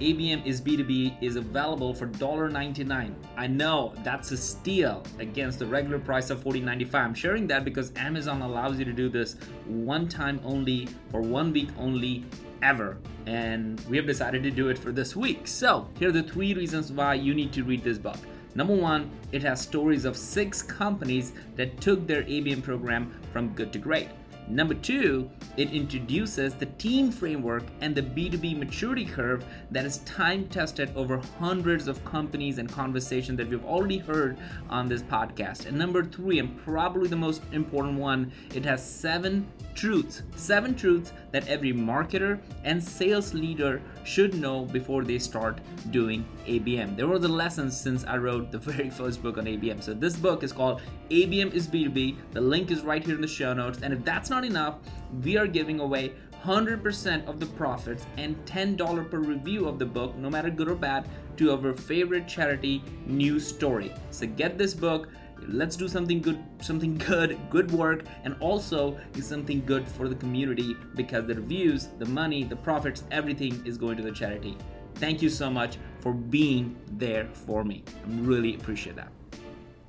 ABM 0.00 0.46
is 0.46 0.62
B2B, 0.62 1.22
is 1.22 1.36
available 1.36 1.92
for 1.92 2.08
$1.99. 2.08 3.14
I 3.36 3.46
know 3.46 3.92
that's 4.02 4.30
a 4.30 4.36
steal 4.36 5.04
against 5.18 5.58
the 5.58 5.66
regular 5.66 5.98
price 5.98 6.30
of 6.30 6.42
$14.95. 6.42 6.94
I'm 6.94 7.14
sharing 7.14 7.46
that 7.48 7.66
because 7.66 7.92
Amazon 7.96 8.40
allows 8.40 8.78
you 8.78 8.86
to 8.86 8.94
do 8.94 9.10
this 9.10 9.36
one 9.66 10.08
time 10.08 10.40
only, 10.42 10.88
for 11.10 11.20
one 11.20 11.52
week 11.52 11.68
only, 11.76 12.24
ever. 12.62 12.96
And 13.26 13.78
we 13.90 13.98
have 13.98 14.06
decided 14.06 14.42
to 14.44 14.50
do 14.50 14.70
it 14.70 14.78
for 14.78 14.90
this 14.90 15.14
week. 15.14 15.46
So, 15.46 15.86
here 15.98 16.08
are 16.08 16.12
the 16.12 16.22
three 16.22 16.54
reasons 16.54 16.90
why 16.90 17.14
you 17.14 17.34
need 17.34 17.52
to 17.52 17.62
read 17.62 17.84
this 17.84 17.98
book. 17.98 18.18
Number 18.54 18.74
one, 18.74 19.10
it 19.32 19.42
has 19.42 19.60
stories 19.60 20.06
of 20.06 20.16
six 20.16 20.62
companies 20.62 21.32
that 21.56 21.78
took 21.80 22.06
their 22.06 22.22
ABM 22.22 22.62
program 22.62 23.14
from 23.32 23.50
good 23.50 23.70
to 23.74 23.78
great. 23.78 24.08
Number 24.50 24.74
two, 24.74 25.30
it 25.56 25.72
introduces 25.72 26.54
the 26.54 26.66
team 26.66 27.12
framework 27.12 27.62
and 27.80 27.94
the 27.94 28.02
B2B 28.02 28.58
maturity 28.58 29.04
curve 29.04 29.44
that 29.70 29.84
is 29.84 29.98
time 29.98 30.48
tested 30.48 30.90
over 30.96 31.18
hundreds 31.38 31.86
of 31.86 32.04
companies 32.04 32.58
and 32.58 32.68
conversations 32.68 33.38
that 33.38 33.48
we've 33.48 33.64
already 33.64 33.98
heard 33.98 34.38
on 34.68 34.88
this 34.88 35.02
podcast. 35.02 35.66
And 35.66 35.78
number 35.78 36.02
three, 36.02 36.40
and 36.40 36.58
probably 36.64 37.08
the 37.08 37.14
most 37.14 37.42
important 37.52 37.96
one, 37.96 38.32
it 38.52 38.64
has 38.64 38.84
seven 38.84 39.46
truths. 39.76 40.22
Seven 40.34 40.74
truths 40.74 41.12
that 41.32 41.46
every 41.48 41.72
marketer 41.72 42.38
and 42.64 42.82
sales 42.82 43.34
leader 43.34 43.80
should 44.04 44.34
know 44.34 44.64
before 44.64 45.04
they 45.04 45.18
start 45.18 45.60
doing 45.90 46.26
ABM. 46.46 46.96
There 46.96 47.06
were 47.06 47.18
the 47.18 47.28
lessons 47.28 47.78
since 47.78 48.04
I 48.04 48.16
wrote 48.16 48.50
the 48.50 48.58
very 48.70 48.90
first 48.90 49.22
book 49.22 49.38
on 49.38 49.44
ABM. 49.44 49.82
So 49.82 49.94
this 49.94 50.16
book 50.16 50.42
is 50.42 50.52
called 50.52 50.82
ABM 51.10 51.52
is 51.52 51.66
B2B. 51.66 52.16
The 52.32 52.40
link 52.40 52.70
is 52.70 52.82
right 52.82 53.04
here 53.04 53.14
in 53.14 53.20
the 53.20 53.28
show 53.28 53.52
notes. 53.52 53.80
And 53.82 53.92
if 53.92 54.04
that's 54.04 54.30
not 54.30 54.44
enough, 54.44 54.78
we 55.22 55.36
are 55.36 55.46
giving 55.46 55.80
away 55.80 56.12
100% 56.44 57.26
of 57.26 57.38
the 57.38 57.46
profits 57.46 58.06
and 58.16 58.36
$10 58.46 59.10
per 59.10 59.18
review 59.18 59.68
of 59.68 59.78
the 59.78 59.84
book, 59.84 60.16
no 60.16 60.30
matter 60.30 60.50
good 60.50 60.68
or 60.68 60.74
bad, 60.74 61.08
to 61.36 61.52
our 61.52 61.74
favorite 61.74 62.26
charity, 62.26 62.82
New 63.06 63.38
Story. 63.40 63.92
So 64.10 64.26
get 64.26 64.58
this 64.58 64.74
book. 64.74 65.08
Let's 65.46 65.76
do 65.76 65.88
something 65.88 66.20
good, 66.20 66.42
something 66.60 66.96
good, 67.10 67.38
good 67.50 67.70
work, 67.70 68.04
and 68.24 68.36
also 68.40 68.98
do 69.12 69.20
something 69.20 69.64
good 69.64 69.88
for 69.88 70.08
the 70.08 70.14
community 70.14 70.76
because 70.94 71.26
the 71.26 71.34
reviews, 71.34 71.88
the 71.98 72.06
money, 72.06 72.44
the 72.44 72.56
profits, 72.56 73.04
everything 73.10 73.62
is 73.64 73.78
going 73.78 73.96
to 73.96 74.02
the 74.02 74.12
charity. 74.12 74.56
Thank 74.96 75.22
you 75.22 75.28
so 75.28 75.50
much 75.50 75.78
for 76.00 76.12
being 76.12 76.76
there 76.92 77.28
for 77.32 77.64
me. 77.64 77.84
I 77.88 78.20
really 78.20 78.54
appreciate 78.54 78.96
that. 78.96 79.10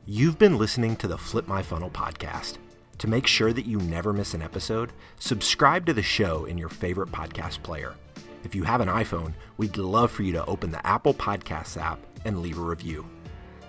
You've 0.06 0.40
been 0.40 0.58
listening 0.58 0.96
to 0.98 1.08
the 1.08 1.18
Flip 1.18 1.48
My 1.48 1.62
Funnel 1.62 1.90
podcast. 1.90 2.58
To 2.98 3.08
make 3.08 3.26
sure 3.26 3.52
that 3.52 3.66
you 3.66 3.80
never 3.80 4.14
miss 4.14 4.34
an 4.34 4.42
episode, 4.42 4.94
subscribe 5.20 5.86
to 5.88 5.94
the 5.94 6.04
show 6.04 6.46
in 6.46 6.58
your 6.58 6.70
favorite 6.70 7.12
podcast 7.12 7.64
player. 7.64 7.96
If 8.44 8.56
you 8.56 8.64
have 8.64 8.82
an 8.82 8.88
iPhone, 8.88 9.34
we'd 9.58 9.78
love 9.78 10.12
for 10.12 10.24
you 10.24 10.34
to 10.34 10.46
open 10.46 10.72
the 10.72 10.86
Apple 10.86 11.14
Podcasts 11.14 11.82
app 11.82 12.00
and 12.26 12.42
leave 12.42 12.58
a 12.58 12.62
review. 12.62 13.06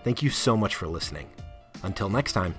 Thank 0.05 0.23
you 0.23 0.31
so 0.31 0.57
much 0.57 0.75
for 0.75 0.87
listening. 0.87 1.29
Until 1.83 2.09
next 2.09 2.33
time. 2.33 2.55